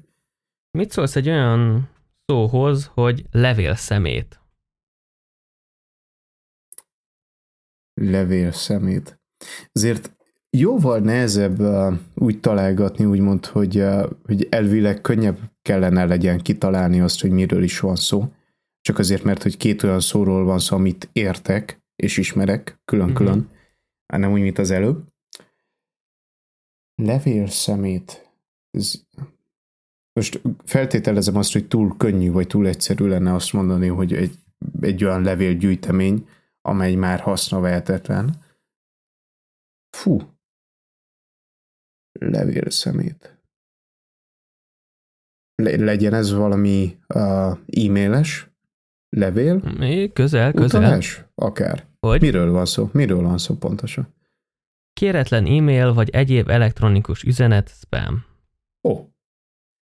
Mit 0.71 0.91
szólsz 0.91 1.15
egy 1.15 1.27
olyan 1.29 1.89
szóhoz, 2.25 2.91
hogy 2.93 3.25
levél 3.31 3.75
szemét? 3.75 4.39
Levél 7.93 8.51
szemét. 8.51 9.19
Azért 9.71 10.15
jóval 10.49 10.99
nehezebb 10.99 11.59
uh, 11.59 11.93
úgy 12.15 12.39
találgatni, 12.39 13.05
úgymond, 13.05 13.45
hogy, 13.45 13.77
uh, 13.77 14.11
hogy 14.23 14.47
elvileg 14.49 15.01
könnyebb 15.01 15.39
kellene 15.61 16.05
legyen 16.05 16.39
kitalálni 16.39 17.01
azt, 17.01 17.21
hogy 17.21 17.31
miről 17.31 17.63
is 17.63 17.79
van 17.79 17.95
szó. 17.95 18.33
Csak 18.81 18.99
azért, 18.99 19.23
mert 19.23 19.43
hogy 19.43 19.57
két 19.57 19.83
olyan 19.83 19.99
szóról 19.99 20.45
van 20.45 20.59
szó, 20.59 20.75
amit 20.75 21.09
értek 21.11 21.81
és 21.95 22.17
ismerek 22.17 22.81
külön-külön, 22.85 23.37
mm-hmm. 23.37 24.21
nem 24.21 24.31
úgy, 24.31 24.41
mint 24.41 24.57
az 24.57 24.71
előbb. 24.71 25.03
Levél 27.01 27.47
szemét. 27.47 28.31
Ez... 28.71 29.05
Most 30.13 30.41
feltételezem 30.65 31.35
azt, 31.35 31.53
hogy 31.53 31.67
túl 31.67 31.97
könnyű 31.97 32.31
vagy 32.31 32.47
túl 32.47 32.67
egyszerű 32.67 33.05
lenne 33.05 33.33
azt 33.33 33.53
mondani, 33.53 33.87
hogy 33.87 34.13
egy, 34.13 34.35
egy 34.81 35.03
olyan 35.03 35.21
levélgyűjtemény, 35.21 36.29
amely 36.61 36.95
már 36.95 37.19
hasznavehetetlen. 37.19 38.45
Fú, 39.97 40.21
levélszemét. 42.19 43.39
Le- 45.55 45.83
legyen 45.83 46.13
ez 46.13 46.33
valami 46.33 46.97
uh, 47.07 47.57
e-mailes 47.65 48.49
levél? 49.09 49.55
Még 49.77 50.13
közel, 50.13 50.51
közel. 50.53 50.81
Utalás? 50.81 51.25
Akár. 51.35 51.87
Hogy? 51.99 52.21
Miről 52.21 52.51
van 52.51 52.65
szó? 52.65 52.89
Miről 52.93 53.21
van 53.21 53.37
szó 53.37 53.55
pontosan? 53.55 54.15
Kéretlen 54.97 55.45
e-mail 55.45 55.93
vagy 55.93 56.09
egyéb 56.09 56.49
elektronikus 56.49 57.23
üzenet 57.23 57.69
spam. 57.69 58.25
Ó. 58.87 59.07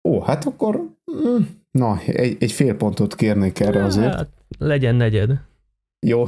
Ó, 0.04 0.22
hát 0.22 0.46
akkor 0.46 0.76
mm, 1.12 1.42
na, 1.72 2.00
egy, 2.00 2.38
egy 2.40 2.52
fél 2.52 2.76
pontot 2.76 3.16
kérnék 3.16 3.60
erre 3.60 3.84
azért. 3.84 4.14
Hát, 4.14 4.30
legyen 4.58 4.96
negyed. 4.96 5.46
Jó, 6.06 6.28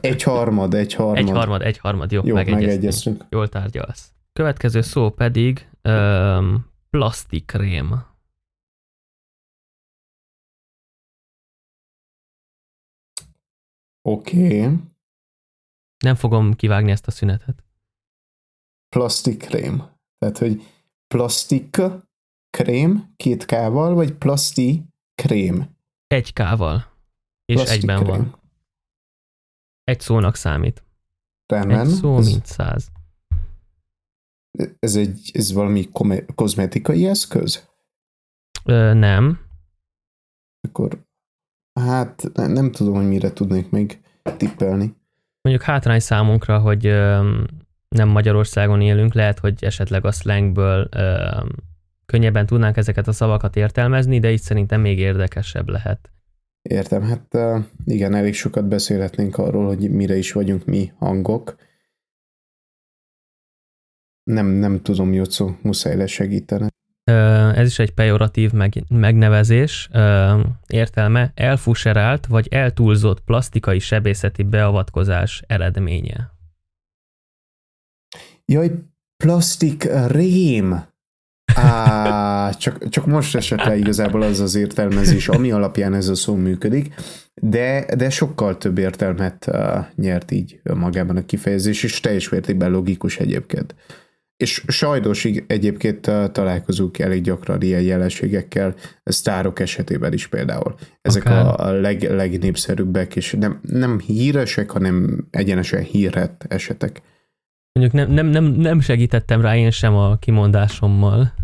egy 0.00 0.22
harmad, 0.22 0.74
egy 0.74 0.94
harmad. 0.94 1.16
Egy 1.16 1.30
harmad, 1.30 1.62
egy 1.62 1.78
harmad, 1.78 2.12
jó, 2.12 2.20
jó 2.24 2.34
megegyeztünk. 2.34 3.24
Jól 3.30 3.48
tárgyalsz. 3.48 4.12
Következő 4.32 4.80
szó 4.80 5.10
pedig 5.10 5.68
um, 5.84 6.66
plastikrém. 6.90 8.04
Oké. 14.02 14.62
Okay. 14.62 14.76
Nem 15.98 16.14
fogom 16.14 16.54
kivágni 16.54 16.90
ezt 16.90 17.06
a 17.06 17.10
szünetet. 17.10 17.64
Plastikrém. 18.96 19.90
Tehát, 20.18 20.38
hogy 20.38 20.62
plastik 21.14 21.80
krém 22.50 23.12
két 23.16 23.44
kával, 23.44 23.94
vagy 23.94 24.12
plasti 24.12 24.82
krém? 25.14 25.76
Egy 26.06 26.32
kával. 26.32 26.92
És 27.44 27.54
plastik 27.54 27.78
egyben 27.78 27.96
krém. 28.02 28.08
van. 28.08 28.38
Egy 29.84 30.00
szónak 30.00 30.34
számít. 30.34 30.84
Rendben. 31.46 31.86
Egy 31.86 31.92
szó, 31.92 32.18
ez... 32.18 32.26
mint 32.26 32.46
száz. 32.46 32.90
Ez 34.78 34.96
egy, 34.96 35.30
ez 35.32 35.52
valami 35.52 35.88
kozmetikai 36.34 37.06
eszköz? 37.06 37.68
Ö, 38.64 38.94
nem. 38.94 39.40
Akkor, 40.68 41.06
hát 41.80 42.30
nem, 42.32 42.52
nem 42.52 42.72
tudom, 42.72 42.94
hogy 42.94 43.08
mire 43.08 43.32
tudnék 43.32 43.70
még 43.70 44.02
tippelni. 44.36 44.94
Mondjuk 45.42 45.66
hátrány 45.66 46.00
számunkra, 46.00 46.58
hogy 46.58 46.86
ö, 46.86 47.42
nem 47.96 48.08
Magyarországon 48.08 48.80
élünk, 48.80 49.14
lehet, 49.14 49.38
hogy 49.38 49.54
esetleg 49.64 50.04
a 50.04 50.12
slangből 50.12 50.88
ö, 50.90 51.40
könnyebben 52.06 52.46
tudnánk 52.46 52.76
ezeket 52.76 53.08
a 53.08 53.12
szavakat 53.12 53.56
értelmezni, 53.56 54.18
de 54.18 54.30
itt 54.30 54.42
szerintem 54.42 54.80
még 54.80 54.98
érdekesebb 54.98 55.68
lehet. 55.68 56.10
Értem, 56.62 57.02
hát 57.02 57.38
igen, 57.84 58.14
elég 58.14 58.34
sokat 58.34 58.68
beszélhetnénk 58.68 59.38
arról, 59.38 59.66
hogy 59.66 59.90
mire 59.90 60.16
is 60.16 60.32
vagyunk 60.32 60.64
mi 60.64 60.92
hangok, 60.98 61.56
nem, 64.30 64.46
nem 64.46 64.82
tudom, 64.82 65.12
Jocó, 65.12 65.56
muszáj 65.62 65.96
lesegíteni. 65.96 66.66
Ez 67.54 67.66
is 67.66 67.78
egy 67.78 67.94
pejoratív 67.94 68.52
meg, 68.52 68.84
megnevezés. 68.88 69.88
Értelme 70.66 71.32
elfuserált 71.34 72.26
vagy 72.26 72.48
eltúlzott 72.50 73.20
plastikai 73.20 73.78
sebészeti 73.78 74.42
beavatkozás 74.42 75.42
eredménye. 75.46 76.30
Jaj, 78.50 78.70
plastik 79.24 79.88
rém! 80.06 80.82
Á, 81.54 82.50
csak, 82.50 82.88
csak 82.88 83.06
most 83.06 83.36
esett 83.36 83.62
le 83.64 83.76
igazából 83.76 84.22
az 84.22 84.40
az 84.40 84.54
értelmezés, 84.54 85.28
ami 85.28 85.50
alapján 85.50 85.94
ez 85.94 86.08
a 86.08 86.14
szó 86.14 86.34
működik, 86.34 86.94
de, 87.34 87.86
de 87.96 88.10
sokkal 88.10 88.58
több 88.58 88.78
értelmet 88.78 89.46
uh, 89.46 89.86
nyert 89.94 90.30
így 90.30 90.60
magában 90.74 91.16
a 91.16 91.24
kifejezés, 91.24 91.82
és 91.82 92.00
teljes 92.00 92.28
mértékben 92.28 92.70
logikus 92.70 93.18
egyébként. 93.18 93.74
És 94.36 94.64
sajnos 94.66 95.24
egyébként 95.46 96.00
találkozunk 96.32 96.98
elég 96.98 97.22
gyakran 97.22 97.62
ilyen 97.62 97.82
jelenségekkel, 97.82 98.74
sztárok 99.02 99.60
esetében 99.60 100.12
is 100.12 100.26
például. 100.26 100.74
Ezek 101.00 101.24
okay. 101.24 101.36
a 101.36 101.72
leg, 101.72 102.02
legnépszerűbbek, 102.02 103.16
és 103.16 103.36
nem, 103.38 103.60
nem 103.62 103.98
híresek, 103.98 104.70
hanem 104.70 105.26
egyenesen 105.30 105.82
hírhet 105.82 106.44
esetek. 106.48 107.02
Mondjuk 107.72 107.94
nem, 107.94 108.10
nem, 108.10 108.26
nem, 108.26 108.44
nem 108.44 108.80
segítettem 108.80 109.40
rá 109.40 109.56
én 109.56 109.70
sem 109.70 109.94
a 109.94 110.16
kimondásommal. 110.16 111.34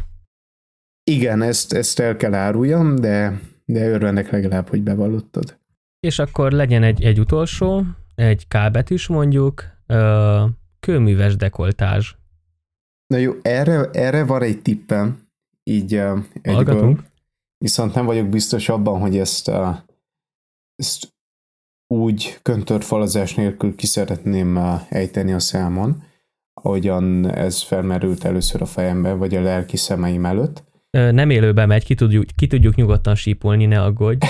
Igen, 1.11 1.43
ezt, 1.43 1.73
ezt 1.73 1.99
el 1.99 2.17
kell 2.17 2.35
áruljam, 2.35 2.97
de, 2.97 3.41
de 3.65 3.89
örvendek 3.89 4.31
legalább, 4.31 4.69
hogy 4.69 4.83
bevallottad. 4.83 5.59
És 6.01 6.19
akkor 6.19 6.53
legyen 6.53 6.83
egy, 6.83 7.05
egy 7.05 7.21
utolsó, 7.21 7.83
egy 8.15 8.49
kábet 8.49 8.91
is 8.91 9.07
mondjuk, 9.07 9.65
kőműves 10.81 11.37
dekoltázs. 11.37 12.15
Na 13.07 13.17
jó, 13.17 13.33
erre, 13.43 13.91
erre 13.91 14.25
van 14.25 14.43
egy 14.43 14.63
tippem, 14.63 15.29
így 15.63 16.03
egyből. 16.43 16.99
Viszont 17.59 17.95
nem 17.95 18.05
vagyok 18.05 18.29
biztos 18.29 18.69
abban, 18.69 19.01
hogy 19.01 19.19
ezt, 19.19 19.51
ezt 20.75 21.15
úgy 21.87 22.39
köntörfalazás 22.43 23.35
nélkül 23.35 23.75
ki 23.75 23.87
szeretném 23.87 24.59
ejteni 24.89 25.33
a 25.33 25.39
számon, 25.39 26.03
ahogyan 26.63 27.31
ez 27.31 27.63
felmerült 27.63 28.25
először 28.25 28.63
a 28.63 28.67
fejembe, 28.67 29.13
vagy 29.13 29.35
a 29.35 29.41
lelki 29.41 29.77
szemeim 29.77 30.25
előtt. 30.25 30.65
Nem 30.91 31.31
élőben 31.31 31.69
megy, 31.69 31.85
ki 31.85 31.95
tudjuk, 31.95 32.25
ki 32.37 32.47
tudjuk 32.47 32.75
nyugodtan 32.75 33.15
sípolni, 33.15 33.67
ne 33.67 33.83
aggódj. 33.83 34.27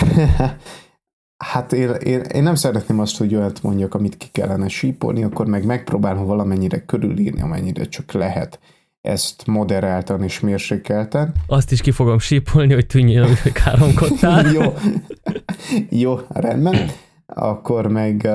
hát 1.52 1.72
én, 1.72 1.90
én, 1.90 2.20
én 2.20 2.42
nem 2.42 2.54
szeretném 2.54 3.00
azt, 3.00 3.16
hogy 3.18 3.34
olyat 3.34 3.62
mondjak, 3.62 3.94
amit 3.94 4.16
ki 4.16 4.26
kellene 4.32 4.68
sípolni, 4.68 5.22
akkor 5.22 5.46
meg 5.46 5.64
megpróbálom 5.64 6.26
valamennyire 6.26 6.84
körülírni, 6.84 7.42
amennyire 7.42 7.84
csak 7.84 8.12
lehet 8.12 8.58
ezt 9.00 9.46
moderáltan 9.46 10.22
és 10.22 10.40
mérsékelten. 10.40 11.34
Azt 11.46 11.72
is 11.72 11.80
ki 11.80 11.90
fogom 11.90 12.18
sípolni, 12.18 12.74
hogy 12.74 12.86
tűnjön, 12.86 13.36
hogy 13.42 13.52
káromkodtál. 13.52 14.50
Jó. 14.54 14.74
Jó, 15.90 16.18
rendben. 16.28 16.90
Akkor 17.26 17.86
meg 17.86 18.28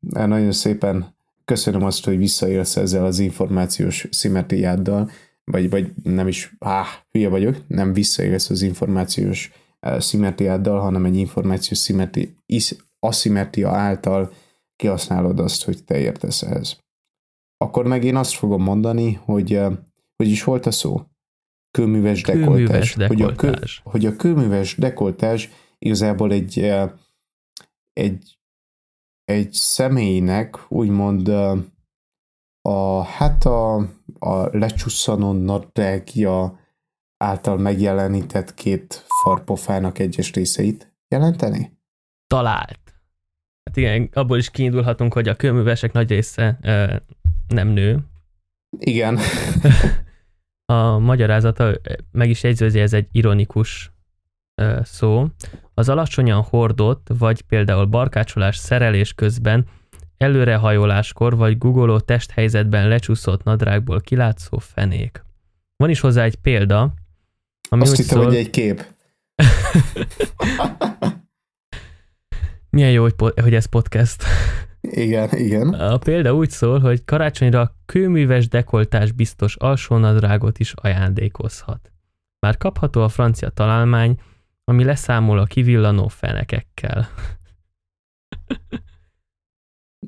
nagyon 0.00 0.52
szépen 0.52 1.14
köszönöm 1.52 1.82
azt, 1.82 2.04
hogy 2.04 2.16
visszaélsz 2.16 2.76
ezzel 2.76 3.04
az 3.04 3.18
információs 3.18 4.06
szimetriáddal, 4.10 5.10
vagy, 5.44 5.70
vagy 5.70 5.92
nem 6.02 6.28
is, 6.28 6.54
áh, 6.58 6.86
hülye 7.10 7.28
vagyok, 7.28 7.56
nem 7.66 7.92
visszaélsz 7.92 8.50
az 8.50 8.62
információs 8.62 9.52
uh, 9.86 9.98
szimetriáddal, 9.98 10.80
hanem 10.80 11.04
egy 11.04 11.16
információs 11.16 11.78
szimetri, 11.78 12.36
is, 12.46 12.74
aszimetria 12.98 13.70
által 13.70 14.32
kihasználod 14.76 15.40
azt, 15.40 15.64
hogy 15.64 15.84
te 15.84 15.98
értesz 15.98 16.42
ehhez. 16.42 16.78
Akkor 17.56 17.86
meg 17.86 18.04
én 18.04 18.16
azt 18.16 18.34
fogom 18.34 18.62
mondani, 18.62 19.20
hogy 19.24 19.54
uh, 19.54 19.72
hogy 20.16 20.28
is 20.28 20.44
volt 20.44 20.66
a 20.66 20.70
szó? 20.70 21.02
Kőműves 21.70 22.22
dekoltás. 22.22 22.94
dekoltás. 22.94 23.10
Hogy, 23.14 23.22
a 23.22 23.34
kő, 23.34 23.80
hogy 23.82 24.06
a 24.06 24.16
kőműves 24.16 24.76
dekoltás 24.76 25.50
igazából 25.78 26.32
egy, 26.32 26.58
eh, 26.58 26.90
egy, 27.92 28.38
egy 29.24 29.52
személynek 29.52 30.56
úgymond 30.68 31.28
a, 32.62 33.02
hát 33.02 33.44
a, 33.44 33.74
a 34.18 34.58
lecsusszanó 34.58 35.32
nadrágja 35.32 36.60
által 37.16 37.56
megjelenített 37.56 38.54
két 38.54 39.04
farpofának 39.22 39.98
egyes 39.98 40.32
részeit 40.32 40.94
jelenteni? 41.08 41.78
Talált. 42.26 42.80
Hát 43.64 43.76
igen, 43.76 44.08
abból 44.12 44.38
is 44.38 44.50
kiindulhatunk, 44.50 45.12
hogy 45.12 45.28
a 45.28 45.36
kőművesek 45.36 45.92
nagy 45.92 46.08
része 46.08 46.58
nem 47.48 47.68
nő. 47.68 47.98
Igen. 48.78 49.18
A 50.72 50.98
magyarázata 50.98 51.72
meg 52.10 52.28
is 52.28 52.42
jegyzőzi, 52.42 52.80
ez 52.80 52.92
egy 52.92 53.08
ironikus 53.12 53.92
szó. 54.82 55.26
Az 55.74 55.88
alacsonyan 55.88 56.42
hordott, 56.42 57.06
vagy 57.18 57.42
például 57.42 57.84
barkácsolás 57.84 58.56
szerelés 58.56 59.12
közben 59.12 59.66
előrehajoláskor 60.16 61.36
vagy 61.36 61.58
gugoló 61.58 61.98
testhelyzetben 62.00 62.88
lecsúszott 62.88 63.42
nadrágból 63.42 64.00
kilátszó 64.00 64.58
fenék. 64.58 65.24
Van 65.76 65.90
is 65.90 66.00
hozzá 66.00 66.24
egy 66.24 66.36
példa, 66.36 66.94
ami 67.68 67.82
Azt 67.82 67.96
hittem, 67.96 68.16
szól... 68.16 68.26
hogy 68.26 68.36
egy 68.36 68.50
kép. 68.50 68.84
Milyen 72.70 72.90
jó, 72.90 73.02
hogy, 73.02 73.14
po- 73.14 73.40
hogy 73.40 73.54
ez 73.54 73.64
podcast. 73.64 74.24
Igen, 74.80 75.28
igen. 75.30 75.68
A 75.68 75.98
példa 75.98 76.34
úgy 76.34 76.50
szól, 76.50 76.80
hogy 76.80 77.04
karácsonyra 77.04 77.74
kőműves 77.86 78.48
dekoltás 78.48 79.12
biztos 79.12 79.56
alsónadrágot 79.56 80.58
is 80.58 80.72
ajándékozhat. 80.76 81.92
Már 82.38 82.56
kapható 82.56 83.02
a 83.02 83.08
francia 83.08 83.48
találmány, 83.48 84.20
ami 84.72 84.84
leszámol 84.84 85.38
a 85.38 85.44
kivillanó 85.44 86.08
fenekekkel. 86.08 87.08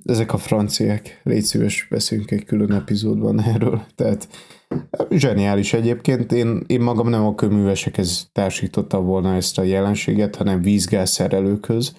Ezek 0.05 0.33
a 0.33 0.39
franciák, 0.39 1.21
légy 1.23 1.43
szíves, 1.43 1.87
beszélünk 1.91 2.31
egy 2.31 2.45
külön 2.45 2.73
epizódban 2.73 3.41
erről. 3.43 3.85
Tehát 3.95 4.29
zseniális 5.11 5.73
egyébként. 5.73 6.33
Én, 6.33 6.63
én 6.67 6.81
magam 6.81 7.09
nem 7.09 7.25
a 7.25 7.35
kőművesekhez 7.35 8.29
társítottam 8.33 9.05
volna 9.05 9.35
ezt 9.35 9.59
a 9.59 9.63
jelenséget, 9.63 10.37
hanem 10.37 10.63
vízgázszerelőkhöz 10.63 11.97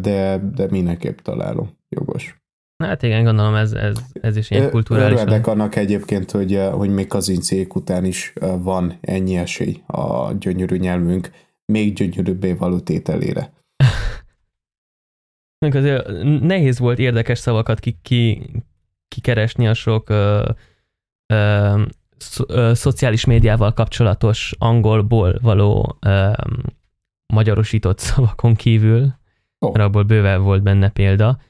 de, 0.00 0.40
de 0.54 0.66
mindenképp 0.70 1.18
találom. 1.18 1.76
Jogos. 1.88 2.40
Hát 2.84 3.02
igen, 3.02 3.24
gondolom 3.24 3.54
ez, 3.54 3.72
ez, 3.72 3.96
ez 4.12 4.36
is 4.36 4.50
ilyen 4.50 4.70
kulturális. 4.70 5.18
Örvendek 5.18 5.46
annak 5.46 5.76
egyébként, 5.76 6.30
hogy, 6.30 6.60
hogy 6.72 6.90
még 6.90 7.06
kazincék 7.06 7.74
után 7.74 8.04
is 8.04 8.32
van 8.58 8.98
ennyi 9.00 9.36
esély 9.36 9.82
a 9.86 10.32
gyönyörű 10.32 10.76
nyelvünk 10.76 11.30
még 11.64 11.94
gyönyörűbbé 11.94 12.52
való 12.52 12.80
tételére. 12.80 13.52
azért 15.74 16.22
nehéz 16.40 16.78
volt 16.78 16.98
érdekes 16.98 17.38
szavakat 17.38 17.80
ki, 17.80 17.98
ki, 18.02 18.50
kikeresni 19.08 19.68
a 19.68 19.74
sok 19.74 20.08
ö, 20.08 20.50
ö, 21.26 21.82
szo, 22.16 22.44
ö, 22.48 22.74
szociális 22.74 23.24
médiával 23.24 23.72
kapcsolatos 23.72 24.54
angolból 24.58 25.38
való 25.42 25.96
ö, 26.00 26.32
magyarosított 27.32 27.98
szavakon 28.08 28.54
kívül 28.54 29.20
oh. 29.62 29.72
mert 29.72 29.84
abból 29.84 30.02
bőven 30.02 30.42
volt 30.42 30.62
benne 30.62 30.90
példa, 30.90 31.40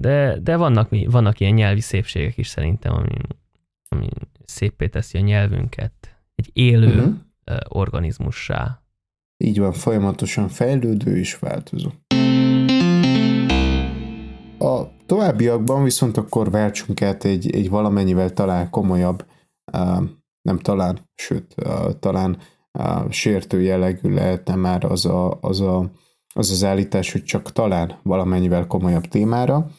de, 0.00 0.38
de 0.38 0.56
vannak, 0.56 0.88
vannak 1.06 1.40
ilyen 1.40 1.52
nyelvi 1.52 1.80
szépségek 1.80 2.38
is 2.38 2.46
szerintem, 2.46 2.94
ami, 2.94 3.16
ami 3.88 4.08
szépé 4.44 4.88
teszi 4.88 5.18
a 5.18 5.20
nyelvünket 5.20 6.16
egy 6.34 6.50
élő 6.52 6.96
uh-huh. 6.96 7.16
organizmussá. 7.68 8.81
Így 9.44 9.58
van, 9.58 9.72
folyamatosan 9.72 10.48
fejlődő 10.48 11.16
és 11.16 11.38
változó. 11.38 11.88
A 14.58 14.88
továbbiakban 15.06 15.82
viszont 15.82 16.16
akkor 16.16 16.50
váltsunk 16.50 17.02
át 17.02 17.24
egy, 17.24 17.50
egy 17.54 17.70
valamennyivel 17.70 18.30
talán 18.30 18.70
komolyabb, 18.70 19.24
nem 20.42 20.58
talán, 20.58 20.98
sőt, 21.14 21.54
talán 22.00 22.38
sértő 23.08 23.62
jellegű 23.62 24.14
lehetne 24.14 24.54
már 24.54 24.84
az 24.84 25.06
a, 25.06 25.38
az 25.40 25.60
a 25.60 25.90
az 26.34 26.50
az 26.50 26.64
állítás, 26.64 27.12
hogy 27.12 27.24
csak 27.24 27.52
talán 27.52 27.98
valamennyivel 28.02 28.66
komolyabb 28.66 29.04
témára, 29.06 29.70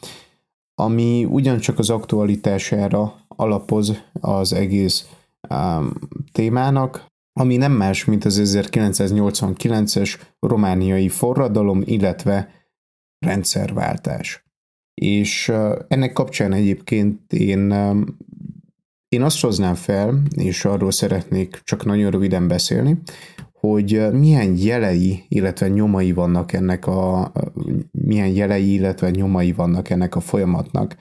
ami 0.74 1.24
ugyancsak 1.24 1.78
az 1.78 1.90
aktualitására 1.90 3.14
alapoz 3.28 4.02
az 4.20 4.52
egész 4.52 5.08
témának, 6.32 7.06
ami 7.40 7.56
nem 7.56 7.72
más, 7.72 8.04
mint 8.04 8.24
az 8.24 8.40
1989-es 8.44 10.18
romániai 10.40 11.08
forradalom, 11.08 11.82
illetve 11.84 12.48
rendszerváltás. 13.18 14.44
És 14.94 15.52
ennek 15.88 16.12
kapcsán 16.12 16.52
egyébként 16.52 17.32
én, 17.32 17.70
én 19.08 19.22
azt 19.22 19.40
hoznám 19.40 19.74
fel, 19.74 20.22
és 20.36 20.64
arról 20.64 20.90
szeretnék 20.90 21.60
csak 21.64 21.84
nagyon 21.84 22.10
röviden 22.10 22.48
beszélni, 22.48 22.98
hogy 23.52 24.12
milyen 24.12 24.56
jelei, 24.56 25.24
illetve 25.28 25.68
nyomai 25.68 26.12
vannak 26.12 26.52
ennek 26.52 26.86
a, 26.86 27.32
milyen 27.90 28.28
jelei, 28.28 28.72
illetve 28.72 29.10
nyomai 29.10 29.52
vannak 29.52 29.90
ennek 29.90 30.14
a 30.14 30.20
folyamatnak 30.20 30.96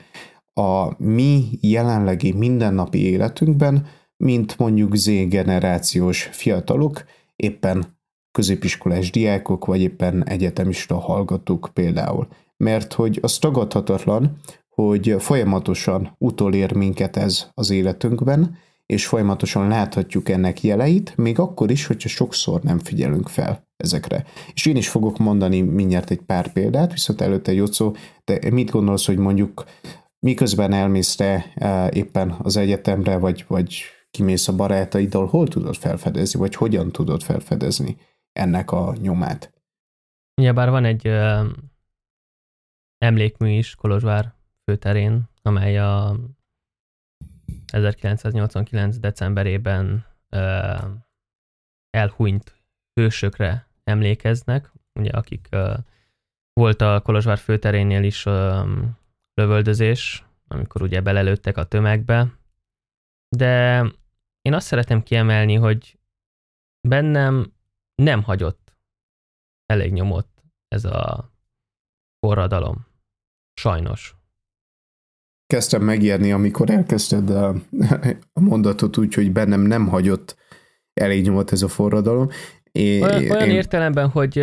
a 0.54 1.04
mi 1.04 1.50
jelenlegi 1.62 2.32
mindennapi 2.32 3.00
életünkben, 3.00 3.86
mint 4.18 4.58
mondjuk 4.58 4.96
Z 4.96 5.10
generációs 5.28 6.24
fiatalok, 6.32 7.04
éppen 7.36 7.98
középiskolás 8.32 9.12
diákok, 9.12 9.66
vagy 9.66 9.82
éppen 9.82 10.28
egyetemista 10.28 11.00
hallgatók 11.00 11.70
például. 11.74 12.28
Mert 12.58 12.94
hogy 12.94 13.20
az 13.22 13.38
tagadhatatlan, 13.38 14.40
hogy 14.70 15.16
folyamatosan 15.20 16.16
utolér 16.18 16.74
minket 16.74 17.18
ez 17.18 17.48
az 17.54 17.70
életünkben, 17.70 18.58
és 18.86 19.06
folyamatosan 19.06 19.68
láthatjuk 19.68 20.30
ennek 20.30 20.64
jeleit, 20.64 21.18
még 21.18 21.40
akkor 21.40 21.72
is, 21.72 21.86
hogyha 21.86 22.10
sokszor 22.10 22.62
nem 22.62 22.80
figyelünk 22.80 23.28
fel 23.28 23.68
ezekre. 23.78 24.26
És 24.54 24.66
én 24.66 24.76
is 24.76 24.90
fogok 24.90 25.18
mondani 25.18 25.62
mindjárt 25.62 26.12
egy 26.12 26.22
pár 26.22 26.52
példát, 26.54 26.92
viszont 26.92 27.22
előtte 27.22 27.54
Jocó, 27.54 27.96
te 28.24 28.50
mit 28.52 28.72
gondolsz, 28.72 29.06
hogy 29.06 29.18
mondjuk 29.18 29.64
miközben 30.20 30.74
elmész 30.74 31.16
te 31.16 31.46
e, 31.56 31.90
éppen 31.94 32.36
az 32.42 32.58
egyetemre, 32.58 33.18
vagy, 33.18 33.46
vagy 33.48 33.84
kimész 34.14 34.48
a 34.48 34.56
barátaiddal, 34.56 35.28
hol 35.28 35.48
tudod 35.48 35.76
felfedezni, 35.76 36.40
vagy 36.40 36.56
hogyan 36.56 36.92
tudod 36.92 37.22
felfedezni 37.22 37.98
ennek 38.32 38.72
a 38.72 38.96
nyomát? 39.02 39.54
bár 40.54 40.70
van 40.70 40.86
egy 40.86 41.08
ö, 41.08 41.50
emlékmű 42.98 43.50
is 43.50 43.76
Kolozsvár 43.76 44.34
főterén, 44.66 45.30
amely 45.42 45.80
a 45.80 46.16
1989. 47.72 48.98
decemberében 48.98 50.06
uh, 50.30 50.84
elhunyt 51.90 52.64
hősökre 52.94 53.68
emlékeznek, 53.84 54.72
ugye 55.00 55.12
akik 55.12 55.48
uh, 55.52 55.78
volt 56.54 56.82
a 56.82 57.02
Kolozsvár 57.02 57.38
főterénél 57.38 58.04
is 58.04 58.26
uh, 58.26 58.68
lövöldözés, 59.34 60.26
amikor 60.48 60.82
ugye 60.82 61.02
belelőttek 61.02 61.58
a 61.58 61.64
tömegbe, 61.64 62.28
de 63.36 63.84
én 64.44 64.54
azt 64.54 64.68
szeretem 64.68 65.04
kiemelni, 65.04 65.56
hogy 65.56 66.00
bennem 66.88 67.54
nem 67.96 68.24
hagyott 68.24 68.78
elég 69.66 69.92
nyomot 69.92 70.28
ez 70.68 70.86
a 70.86 71.32
forradalom. 72.20 72.88
Sajnos 73.54 74.16
kezdtem 75.54 75.82
megijedni, 75.82 76.32
amikor 76.32 76.70
elkezdted 76.70 77.30
a, 77.30 77.50
a 78.34 78.40
mondatot 78.40 78.98
úgy, 78.98 79.14
hogy 79.14 79.32
bennem 79.32 79.62
nem 79.62 79.88
hagyott 79.88 80.38
elég 80.94 81.24
nyomot 81.24 81.52
ez 81.52 81.62
a 81.62 81.68
forradalom. 81.68 82.30
É, 82.72 83.02
olyan, 83.02 83.32
olyan 83.32 83.50
én... 83.50 83.56
értelemben, 83.56 84.10
hogy 84.10 84.36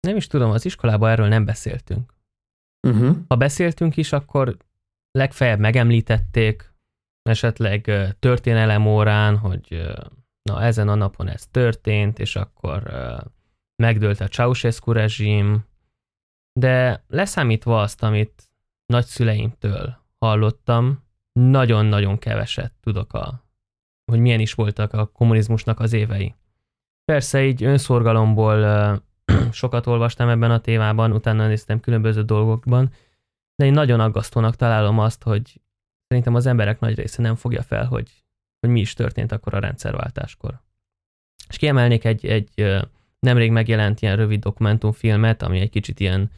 nem 0.00 0.16
is 0.16 0.26
tudom, 0.26 0.50
az 0.50 0.64
iskolában 0.64 1.10
erről 1.10 1.28
nem 1.28 1.44
beszéltünk. 1.44 2.14
Uh-huh. 2.88 3.16
Ha 3.28 3.36
beszéltünk 3.36 3.96
is, 3.96 4.12
akkor 4.12 4.56
legfeljebb 5.10 5.58
megemlítették, 5.58 6.69
esetleg 7.22 7.90
történelem 8.18 8.86
órán, 8.86 9.36
hogy 9.36 9.92
na 10.42 10.62
ezen 10.62 10.88
a 10.88 10.94
napon 10.94 11.28
ez 11.28 11.46
történt, 11.46 12.18
és 12.18 12.36
akkor 12.36 12.92
megdőlt 13.82 14.20
a 14.20 14.28
Ceausescu 14.28 14.92
rezsim, 14.92 15.64
de 16.52 17.04
leszámítva 17.08 17.80
azt, 17.80 18.02
amit 18.02 18.50
nagyszüleimtől 18.86 19.96
hallottam, 20.18 21.08
nagyon-nagyon 21.32 22.18
keveset 22.18 22.72
tudok 22.80 23.12
a, 23.12 23.44
hogy 24.12 24.20
milyen 24.20 24.40
is 24.40 24.54
voltak 24.54 24.92
a 24.92 25.06
kommunizmusnak 25.06 25.80
az 25.80 25.92
évei. 25.92 26.34
Persze 27.04 27.44
így 27.44 27.64
önszorgalomból 27.64 29.02
sokat 29.50 29.86
olvastam 29.86 30.28
ebben 30.28 30.50
a 30.50 30.60
témában, 30.60 31.12
utána 31.12 31.46
néztem 31.46 31.80
különböző 31.80 32.22
dolgokban, 32.22 32.92
de 33.56 33.64
én 33.64 33.72
nagyon 33.72 34.00
aggasztónak 34.00 34.56
találom 34.56 34.98
azt, 34.98 35.22
hogy 35.22 35.60
szerintem 36.10 36.34
az 36.34 36.46
emberek 36.46 36.80
nagy 36.80 36.94
része 36.94 37.22
nem 37.22 37.34
fogja 37.34 37.62
fel, 37.62 37.84
hogy, 37.84 38.08
hogy 38.60 38.70
mi 38.70 38.80
is 38.80 38.94
történt 38.94 39.32
akkor 39.32 39.54
a 39.54 39.58
rendszerváltáskor. 39.58 40.60
És 41.48 41.56
kiemelnék 41.56 42.04
egy, 42.04 42.26
egy 42.26 42.80
nemrég 43.18 43.50
megjelent 43.50 44.02
ilyen 44.02 44.16
rövid 44.16 44.40
dokumentumfilmet, 44.40 45.42
ami 45.42 45.60
egy 45.60 45.70
kicsit 45.70 46.00
ilyen 46.00 46.30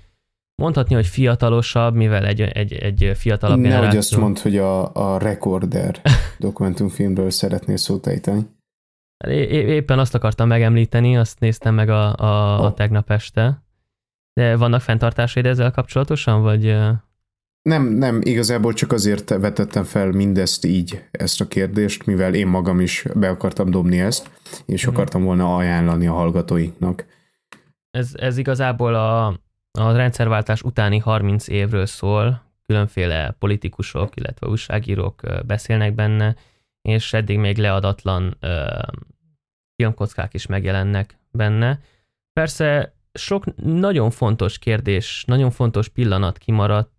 mondhatni, 0.62 0.95
hogy 0.95 1.07
fiatalosabb, 1.07 1.95
mivel 1.95 2.27
egy, 2.27 2.41
egy, 2.41 2.73
egy 2.73 3.12
fiatalabb 3.14 3.59
Nehogy 3.59 3.73
generáció. 3.73 3.99
azt 3.99 4.16
mondd, 4.16 4.39
hogy 4.43 4.57
a, 4.57 4.95
a 4.95 5.18
Recorder 5.18 6.01
dokumentumfilmről 6.39 7.31
szeretnél 7.31 7.77
szót 7.77 8.07
ejteni. 8.07 8.47
É, 9.27 9.47
éppen 9.51 9.99
azt 9.99 10.14
akartam 10.14 10.49
megemlíteni, 10.49 11.16
azt 11.16 11.41
néztem 11.41 11.75
meg 11.75 11.89
a, 11.89 12.09
a, 12.09 12.59
oh. 12.59 12.64
a 12.64 12.75
tegnap 12.75 13.11
este. 13.11 13.62
De 14.33 14.57
vannak 14.57 14.81
fenntartásaid 14.81 15.47
ezzel 15.47 15.70
kapcsolatosan, 15.70 16.43
vagy... 16.43 16.77
Nem, 17.62 17.82
nem, 17.86 18.20
igazából 18.22 18.72
csak 18.72 18.92
azért 18.92 19.28
vetettem 19.28 19.84
fel 19.84 20.10
mindezt 20.10 20.64
így, 20.64 21.04
ezt 21.10 21.40
a 21.40 21.48
kérdést, 21.48 22.06
mivel 22.06 22.34
én 22.34 22.46
magam 22.46 22.80
is 22.80 23.04
be 23.14 23.28
akartam 23.28 23.70
dobni 23.70 24.00
ezt, 24.00 24.30
és 24.66 24.84
hmm. 24.84 24.94
akartam 24.94 25.24
volna 25.24 25.56
ajánlani 25.56 26.06
a 26.06 26.12
hallgatóinknak. 26.12 27.06
Ez, 27.90 28.10
ez 28.14 28.38
igazából 28.38 28.94
a, 28.94 29.26
a 29.78 29.92
rendszerváltás 29.92 30.62
utáni 30.62 30.98
30 30.98 31.48
évről 31.48 31.86
szól, 31.86 32.42
különféle 32.66 33.36
politikusok, 33.38 34.16
illetve 34.16 34.46
újságírók 34.46 35.20
beszélnek 35.46 35.94
benne, 35.94 36.36
és 36.82 37.12
eddig 37.12 37.38
még 37.38 37.56
leadatlan 37.56 38.36
ö, 38.40 38.64
filmkockák 39.76 40.34
is 40.34 40.46
megjelennek 40.46 41.18
benne. 41.30 41.80
Persze 42.32 42.94
sok 43.12 43.44
nagyon 43.56 44.10
fontos 44.10 44.58
kérdés, 44.58 45.24
nagyon 45.26 45.50
fontos 45.50 45.88
pillanat 45.88 46.38
kimaradt 46.38 46.91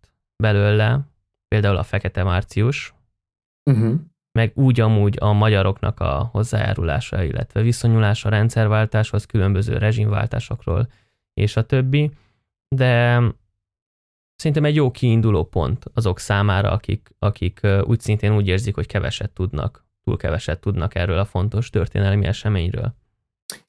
belőle, 0.44 1.00
például 1.48 1.78
a 1.78 1.84
Fekete 1.84 2.24
Március, 2.24 2.94
uh-huh. 3.72 4.00
meg 4.32 4.52
úgy 4.56 4.80
amúgy 4.80 5.18
a 5.20 5.34
magyaroknak 5.34 6.00
a 6.00 6.30
hozzájárulása, 6.32 7.24
illetve 7.24 7.62
viszonyulása 7.62 8.28
a 8.28 8.32
rendszerváltáshoz, 8.32 9.26
különböző 9.26 9.78
rezsimváltásokról, 9.78 10.88
és 11.34 11.56
a 11.56 11.66
többi, 11.66 12.12
de 12.76 13.22
szerintem 14.36 14.66
egy 14.66 14.76
jó 14.76 14.92
kiinduló 14.92 15.44
pont 15.46 15.86
azok 15.94 16.20
számára, 16.20 16.72
akik, 16.72 17.16
akik 17.20 17.68
úgy 17.84 18.00
szintén 18.00 18.36
úgy 18.36 18.48
érzik, 18.48 18.76
hogy 18.76 18.88
keveset 18.88 19.32
tudnak, 19.32 19.86
túl 20.04 20.18
keveset 20.18 20.60
tudnak 20.60 20.96
erről 20.96 21.18
a 21.18 21.26
fontos 21.26 21.70
történelmi 21.70 22.26
eseményről. 22.26 22.96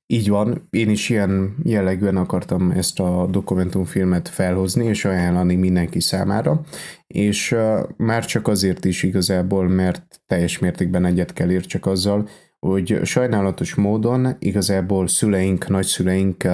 Így 0.07 0.29
van, 0.29 0.67
én 0.71 0.91
is 0.91 1.09
ilyen 1.09 1.57
jellegűen 1.63 2.17
akartam 2.17 2.71
ezt 2.71 3.01
a 3.01 3.27
dokumentumfilmet 3.31 4.29
felhozni 4.29 4.85
és 4.85 5.05
ajánlani 5.05 5.55
mindenki 5.55 6.01
számára, 6.01 6.61
és 7.07 7.57
már 7.97 8.25
csak 8.25 8.49
azért 8.49 8.85
is 8.85 9.03
igazából, 9.03 9.69
mert 9.69 10.23
teljes 10.27 10.59
mértékben 10.59 11.05
egyet 11.05 11.33
kell 11.33 11.51
értsek 11.51 11.87
azzal, 11.87 12.29
hogy 12.59 13.01
sajnálatos 13.05 13.75
módon 13.75 14.37
igazából 14.39 15.07
szüleink, 15.09 15.69
nagyszüleink, 15.69 16.49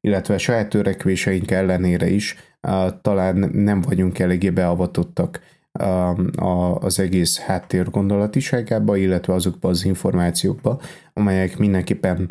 illetve 0.00 0.38
saját 0.38 0.68
törekvéseink 0.68 1.50
ellenére 1.50 2.08
is 2.08 2.36
talán 3.00 3.50
nem 3.52 3.80
vagyunk 3.80 4.18
eléggé 4.18 4.50
beavatottak 4.50 5.40
az 6.74 6.98
egész 7.00 7.38
háttér 7.38 7.90
gondolatiságába, 7.90 8.96
illetve 8.96 9.34
azokba 9.34 9.68
az 9.68 9.84
információkba, 9.84 10.80
amelyek 11.12 11.58
mindenképpen 11.58 12.30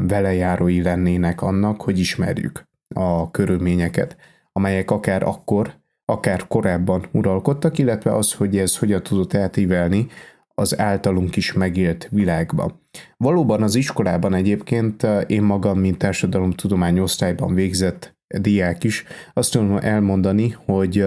velejárói 0.00 0.82
lennének 0.82 1.42
annak, 1.42 1.82
hogy 1.82 1.98
ismerjük 1.98 2.62
a 2.94 3.30
körülményeket, 3.30 4.16
amelyek 4.52 4.90
akár 4.90 5.22
akkor, 5.22 5.74
akár 6.04 6.46
korábban 6.46 7.06
uralkodtak, 7.12 7.78
illetve 7.78 8.14
az, 8.14 8.32
hogy 8.32 8.58
ez 8.58 8.78
hogyan 8.78 9.02
tudott 9.02 9.34
átívelni 9.34 10.06
az 10.54 10.78
általunk 10.78 11.36
is 11.36 11.52
megélt 11.52 12.08
világba. 12.10 12.80
Valóban 13.16 13.62
az 13.62 13.74
iskolában 13.74 14.34
egyébként 14.34 15.06
én 15.26 15.42
magam, 15.42 15.78
mint 15.78 15.98
társadalomtudomány 15.98 16.98
osztályban 16.98 17.54
végzett 17.54 18.16
diák 18.38 18.84
is, 18.84 19.04
azt 19.32 19.52
tudom 19.52 19.76
elmondani, 19.76 20.56
hogy 20.64 21.04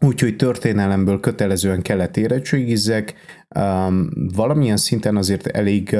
úgyhogy 0.00 0.36
történelemből 0.36 1.20
kötelezően 1.20 1.82
kellett 1.82 2.16
érettségizzek, 2.16 3.14
valamilyen 4.34 4.76
szinten 4.76 5.16
azért 5.16 5.46
elég 5.46 5.96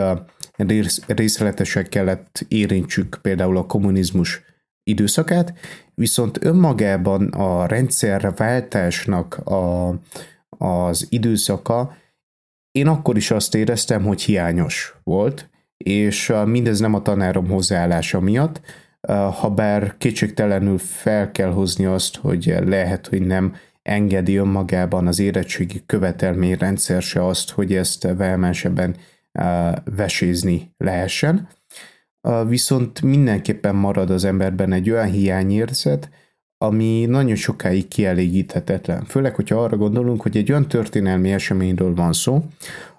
részletesek 1.06 1.88
kellett 1.88 2.44
érintsük 2.48 3.18
például 3.22 3.56
a 3.56 3.66
kommunizmus 3.66 4.42
időszakát, 4.82 5.54
viszont 5.94 6.44
önmagában 6.44 7.28
a 7.28 7.66
rendszerváltásnak 7.66 9.36
a, 9.36 9.88
az 10.48 11.06
időszaka 11.08 11.96
én 12.78 12.86
akkor 12.86 13.16
is 13.16 13.30
azt 13.30 13.54
éreztem, 13.54 14.02
hogy 14.02 14.22
hiányos 14.22 14.94
volt, 15.02 15.50
és 15.76 16.32
mindez 16.44 16.80
nem 16.80 16.94
a 16.94 17.02
tanárom 17.02 17.48
hozzáállása 17.48 18.20
miatt, 18.20 18.60
ha 19.40 19.50
bár 19.50 19.94
kétségtelenül 19.98 20.78
fel 20.78 21.32
kell 21.32 21.50
hozni 21.50 21.84
azt, 21.84 22.16
hogy 22.16 22.54
lehet, 22.64 23.06
hogy 23.06 23.22
nem 23.22 23.54
engedi 23.82 24.36
önmagában 24.36 25.06
az 25.06 25.18
érettségi 25.18 25.82
követelményrendszer 25.86 27.02
se 27.02 27.26
azt, 27.26 27.50
hogy 27.50 27.74
ezt 27.74 28.02
vehemensebben 28.16 28.96
vesézni 29.84 30.74
lehessen. 30.76 31.48
Viszont 32.48 33.02
mindenképpen 33.02 33.74
marad 33.74 34.10
az 34.10 34.24
emberben 34.24 34.72
egy 34.72 34.90
olyan 34.90 35.10
hiányérzet, 35.10 36.10
ami 36.58 37.04
nagyon 37.04 37.34
sokáig 37.34 37.88
kielégíthetetlen. 37.88 39.04
Főleg, 39.04 39.34
hogyha 39.34 39.62
arra 39.62 39.76
gondolunk, 39.76 40.22
hogy 40.22 40.36
egy 40.36 40.50
olyan 40.50 40.68
történelmi 40.68 41.32
eseményről 41.32 41.94
van 41.94 42.12
szó, 42.12 42.44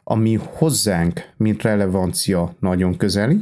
ami 0.04 0.40
hozzánk, 0.44 1.30
mint 1.38 1.62
relevancia 1.62 2.56
nagyon 2.60 2.98
közeli, 2.98 3.40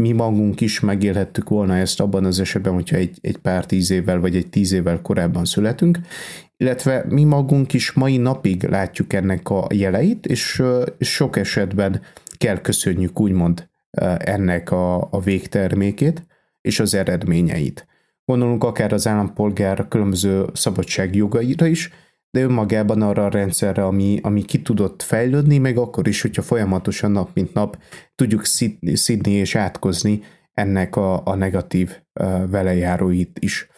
mi 0.00 0.12
magunk 0.12 0.60
is 0.60 0.80
megélhettük 0.80 1.48
volna 1.48 1.76
ezt 1.76 2.00
abban 2.00 2.24
az 2.24 2.40
esetben, 2.40 2.72
hogyha 2.72 2.96
egy, 2.96 3.18
egy 3.20 3.36
pár 3.38 3.66
tíz 3.66 3.90
évvel 3.90 4.20
vagy 4.20 4.36
egy 4.36 4.50
tíz 4.50 4.72
évvel 4.72 5.02
korábban 5.02 5.44
születünk, 5.44 5.98
illetve 6.60 7.04
mi 7.08 7.24
magunk 7.24 7.72
is 7.72 7.92
mai 7.92 8.16
napig 8.16 8.62
látjuk 8.62 9.12
ennek 9.12 9.50
a 9.50 9.66
jeleit, 9.74 10.26
és, 10.26 10.62
sok 10.98 11.36
esetben 11.36 12.00
kell 12.38 12.60
köszönjük 12.60 13.20
úgymond 13.20 13.68
ennek 14.18 14.70
a, 14.70 15.08
a 15.10 15.20
végtermékét 15.20 16.26
és 16.60 16.80
az 16.80 16.94
eredményeit. 16.94 17.86
Gondolunk 18.24 18.64
akár 18.64 18.92
az 18.92 19.06
állampolgár 19.06 19.88
különböző 19.88 20.44
szabadságjogaira 20.52 21.66
is, 21.66 21.90
de 22.30 22.40
önmagában 22.40 23.02
arra 23.02 23.24
a 23.24 23.30
rendszerre, 23.30 23.84
ami, 23.84 24.18
ami 24.22 24.42
ki 24.42 24.62
tudott 24.62 25.02
fejlődni, 25.02 25.58
meg 25.58 25.76
akkor 25.76 26.08
is, 26.08 26.22
hogyha 26.22 26.42
folyamatosan 26.42 27.10
nap 27.10 27.30
mint 27.34 27.52
nap 27.52 27.78
tudjuk 28.14 28.44
szidni 28.94 29.30
és 29.30 29.54
átkozni 29.54 30.22
ennek 30.54 30.96
a, 30.96 31.26
a 31.26 31.34
negatív 31.34 31.96
velejáróit 32.46 33.38
is. 33.38 33.68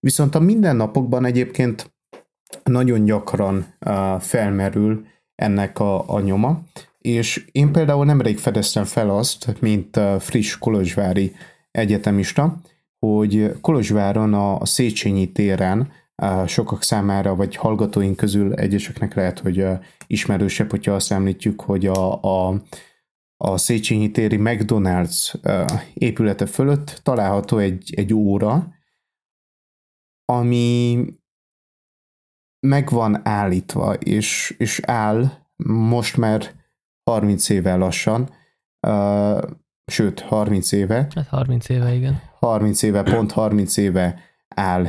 Viszont 0.00 0.34
a 0.34 0.40
mindennapokban 0.40 1.24
egyébként 1.24 1.96
nagyon 2.64 3.04
gyakran 3.04 3.66
felmerül 4.20 5.06
ennek 5.34 5.78
a, 5.78 6.14
a 6.14 6.20
nyoma, 6.20 6.62
és 6.98 7.48
én 7.52 7.72
például 7.72 8.04
nemrég 8.04 8.38
fedeztem 8.38 8.84
fel 8.84 9.10
azt, 9.10 9.56
mint 9.60 10.00
friss 10.18 10.58
kolozsvári 10.58 11.34
egyetemista, 11.70 12.60
hogy 12.98 13.60
Kolozsváron 13.60 14.34
a 14.34 14.66
Széchenyi 14.66 15.32
téren 15.32 15.92
sokak 16.46 16.82
számára, 16.82 17.34
vagy 17.34 17.56
hallgatóink 17.56 18.16
közül 18.16 18.54
egyeseknek 18.54 19.14
lehet, 19.14 19.38
hogy 19.38 19.66
ismerősebb, 20.06 20.70
hogyha 20.70 20.92
azt 20.92 21.12
említjük, 21.12 21.60
hogy 21.60 21.86
a, 21.86 22.22
a, 22.22 22.62
a 23.36 23.56
Széchenyi 23.56 24.10
téri 24.10 24.36
McDonald's 24.40 25.34
épülete 25.94 26.46
fölött 26.46 27.00
található 27.02 27.58
egy, 27.58 27.94
egy 27.96 28.14
óra, 28.14 28.72
ami 30.24 31.04
meg 32.60 32.90
van 32.90 33.20
állítva, 33.26 33.94
és, 33.94 34.54
és 34.58 34.80
áll 34.84 35.30
most 35.66 36.16
már 36.16 36.50
30 37.10 37.48
éve 37.48 37.76
lassan, 37.76 38.30
uh, 38.86 39.42
sőt, 39.86 40.20
30 40.20 40.72
éve. 40.72 41.06
Hát 41.14 41.26
30 41.28 41.68
éve, 41.68 41.94
igen. 41.94 42.20
30 42.38 42.82
éve, 42.82 43.02
pont 43.02 43.32
30 43.32 43.76
éve 43.76 44.20
áll 44.48 44.86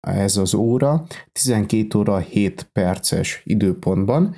ez 0.00 0.36
az 0.36 0.54
óra, 0.54 1.04
12 1.32 1.98
óra 1.98 2.18
7 2.18 2.62
perces 2.72 3.42
időpontban, 3.44 4.34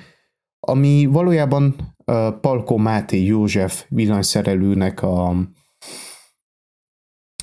ami 0.59 1.05
valójában 1.05 1.75
uh, 2.05 2.39
Palko 2.39 2.77
Máté 2.77 3.23
József 3.23 3.85
villanyszerelőnek 3.89 5.01
a 5.01 5.35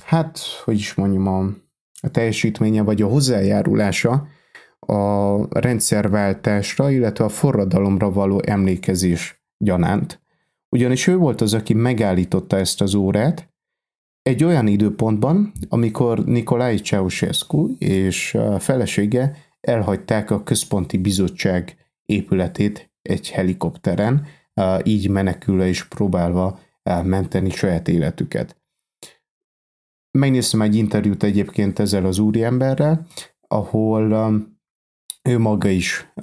hát, 0.05 0.39
hogy 0.63 0.75
is 0.75 0.93
mondjam, 0.93 1.27
a, 1.27 1.39
a 2.01 2.09
teljesítménye 2.11 2.81
vagy 2.81 3.01
a 3.01 3.07
hozzájárulása 3.07 4.27
a 4.85 5.59
rendszerváltásra, 5.59 6.89
illetve 6.89 7.23
a 7.23 7.29
forradalomra 7.29 8.11
való 8.11 8.41
emlékezés 8.45 9.43
gyanánt. 9.57 10.23
Ugyanis 10.69 11.07
ő 11.07 11.17
volt 11.17 11.41
az, 11.41 11.53
aki 11.53 11.73
megállította 11.73 12.57
ezt 12.57 12.81
az 12.81 12.93
órát, 12.93 13.53
egy 14.21 14.43
olyan 14.43 14.67
időpontban, 14.67 15.51
amikor 15.69 16.25
Nikolai 16.25 16.77
Ceausescu 16.77 17.75
és 17.77 18.33
a 18.33 18.59
felesége 18.59 19.37
elhagyták 19.61 20.31
a 20.31 20.43
központi 20.43 20.97
bizottság 20.97 21.77
épületét 22.05 22.91
egy 23.01 23.29
helikopteren, 23.29 24.27
így 24.83 25.09
menekülve 25.09 25.67
és 25.67 25.87
próbálva 25.87 26.59
menteni 27.03 27.49
saját 27.49 27.87
életüket. 27.87 28.63
Megnéztem 30.11 30.61
egy 30.61 30.75
interjút 30.75 31.23
egyébként 31.23 31.79
ezzel 31.79 32.05
az 32.05 32.19
úriemberrel, 32.19 33.07
ahol 33.47 34.13
ő 35.29 35.39
maga 35.39 35.69
is 35.69 36.13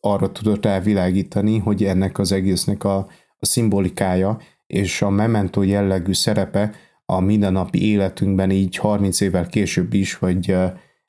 arra 0.00 0.32
tudott 0.32 0.64
elvilágítani, 0.64 1.58
hogy 1.58 1.84
ennek 1.84 2.18
az 2.18 2.32
egésznek 2.32 2.84
a, 2.84 2.96
a 3.38 3.46
szimbolikája 3.46 4.38
és 4.66 5.02
a 5.02 5.10
memento 5.10 5.62
jellegű 5.62 6.12
szerepe 6.12 6.74
a 7.04 7.20
mindennapi 7.20 7.90
életünkben 7.90 8.50
így 8.50 8.76
30 8.76 9.20
évvel 9.20 9.46
később 9.46 9.92
is, 9.92 10.18
vagy 10.18 10.56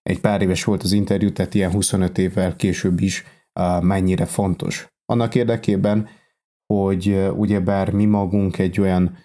egy 0.04 0.20
pár 0.20 0.42
éves 0.42 0.64
volt 0.64 0.84
az 0.84 0.92
interjú, 0.92 1.32
tehát 1.32 1.54
ilyen 1.54 1.72
25 1.72 2.18
évvel 2.18 2.56
később 2.56 3.00
is 3.00 3.24
mennyire 3.82 4.26
fontos. 4.26 4.88
Annak 5.06 5.36
érdekében, 5.36 6.08
hogy 6.66 7.28
ugyebár 7.36 7.92
mi 7.92 8.06
magunk 8.06 8.58
egy 8.58 8.80
olyan 8.80 9.18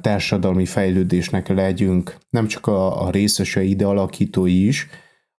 társadalmi 0.00 0.66
fejlődésnek 0.66 1.48
legyünk, 1.48 2.16
nem 2.30 2.46
csak 2.46 2.66
a, 2.66 3.06
a 3.06 3.10
részesei, 3.10 3.68
ide 3.68 3.86
alakítói 3.86 4.66
is, 4.66 4.88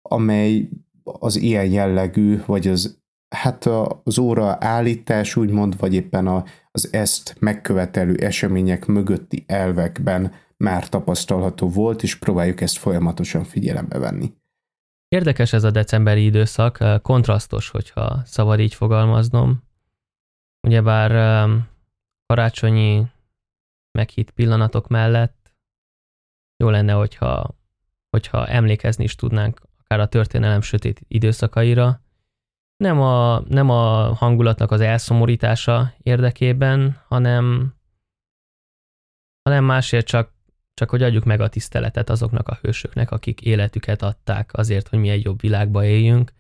amely 0.01 0.69
az 1.05 1.35
ilyen 1.35 1.65
jellegű, 1.65 2.41
vagy 2.45 2.67
az, 2.67 3.01
hát 3.35 3.65
az 4.03 4.19
óra 4.19 4.57
állítás 4.59 5.35
úgymond, 5.35 5.77
vagy 5.77 5.93
éppen 5.93 6.27
a, 6.27 6.43
az 6.71 6.93
ezt 6.93 7.35
megkövetelő 7.39 8.15
események 8.15 8.85
mögötti 8.85 9.43
elvekben 9.47 10.33
már 10.57 10.89
tapasztalható 10.89 11.69
volt, 11.69 12.03
és 12.03 12.15
próbáljuk 12.15 12.61
ezt 12.61 12.77
folyamatosan 12.77 13.43
figyelembe 13.43 13.97
venni. 13.97 14.33
Érdekes 15.07 15.53
ez 15.53 15.63
a 15.63 15.71
decemberi 15.71 16.23
időszak, 16.23 17.01
kontrasztos, 17.01 17.69
hogyha 17.69 18.21
szabad 18.25 18.59
így 18.59 18.73
fogalmaznom. 18.73 19.63
Ugyebár 20.67 21.11
karácsonyi 22.25 23.05
meghitt 23.91 24.31
pillanatok 24.31 24.87
mellett 24.87 25.53
jó 26.63 26.69
lenne, 26.69 26.93
hogyha, 26.93 27.55
hogyha 28.09 28.47
emlékezni 28.47 29.03
is 29.03 29.15
tudnánk 29.15 29.61
akár 29.85 29.99
a 29.99 30.07
történelem 30.07 30.61
sötét 30.61 31.01
időszakaira, 31.07 32.01
nem 32.77 33.01
a, 33.01 33.39
nem 33.39 33.69
a 33.69 34.13
hangulatnak 34.13 34.71
az 34.71 34.81
elszomorítása 34.81 35.93
érdekében, 36.03 37.01
hanem, 37.07 37.73
hanem 39.43 39.63
másért 39.63 40.05
csak, 40.05 40.33
csak, 40.73 40.89
hogy 40.89 41.03
adjuk 41.03 41.23
meg 41.23 41.41
a 41.41 41.49
tiszteletet 41.49 42.09
azoknak 42.09 42.47
a 42.47 42.57
hősöknek, 42.61 43.11
akik 43.11 43.41
életüket 43.41 44.01
adták 44.01 44.49
azért, 44.53 44.87
hogy 44.87 44.99
mi 44.99 45.09
egy 45.09 45.23
jobb 45.23 45.41
világba 45.41 45.85
éljünk. 45.85 46.33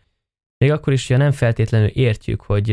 Még 0.57 0.71
akkor 0.71 0.93
is, 0.93 1.07
hogy 1.07 1.17
nem 1.17 1.31
feltétlenül 1.31 1.87
értjük, 1.87 2.41
hogy, 2.41 2.69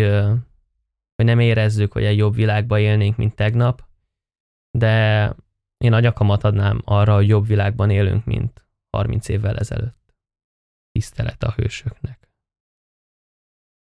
hogy 1.15 1.25
nem 1.25 1.39
érezzük, 1.39 1.93
hogy 1.93 2.05
egy 2.05 2.17
jobb 2.17 2.35
világba 2.35 2.79
élnénk, 2.79 3.17
mint 3.17 3.35
tegnap, 3.35 3.85
de 4.79 5.25
én 5.85 5.93
a 5.93 6.01
nyakamat 6.01 6.45
adnám 6.45 6.81
arra, 6.85 7.15
hogy 7.15 7.29
jobb 7.29 7.47
világban 7.47 7.91
élünk, 7.91 8.25
mint 8.25 8.67
30 8.91 9.29
évvel 9.29 9.59
ezelőtt. 9.59 10.02
Tisztelet 10.93 11.43
a 11.43 11.53
hősöknek. 11.57 12.22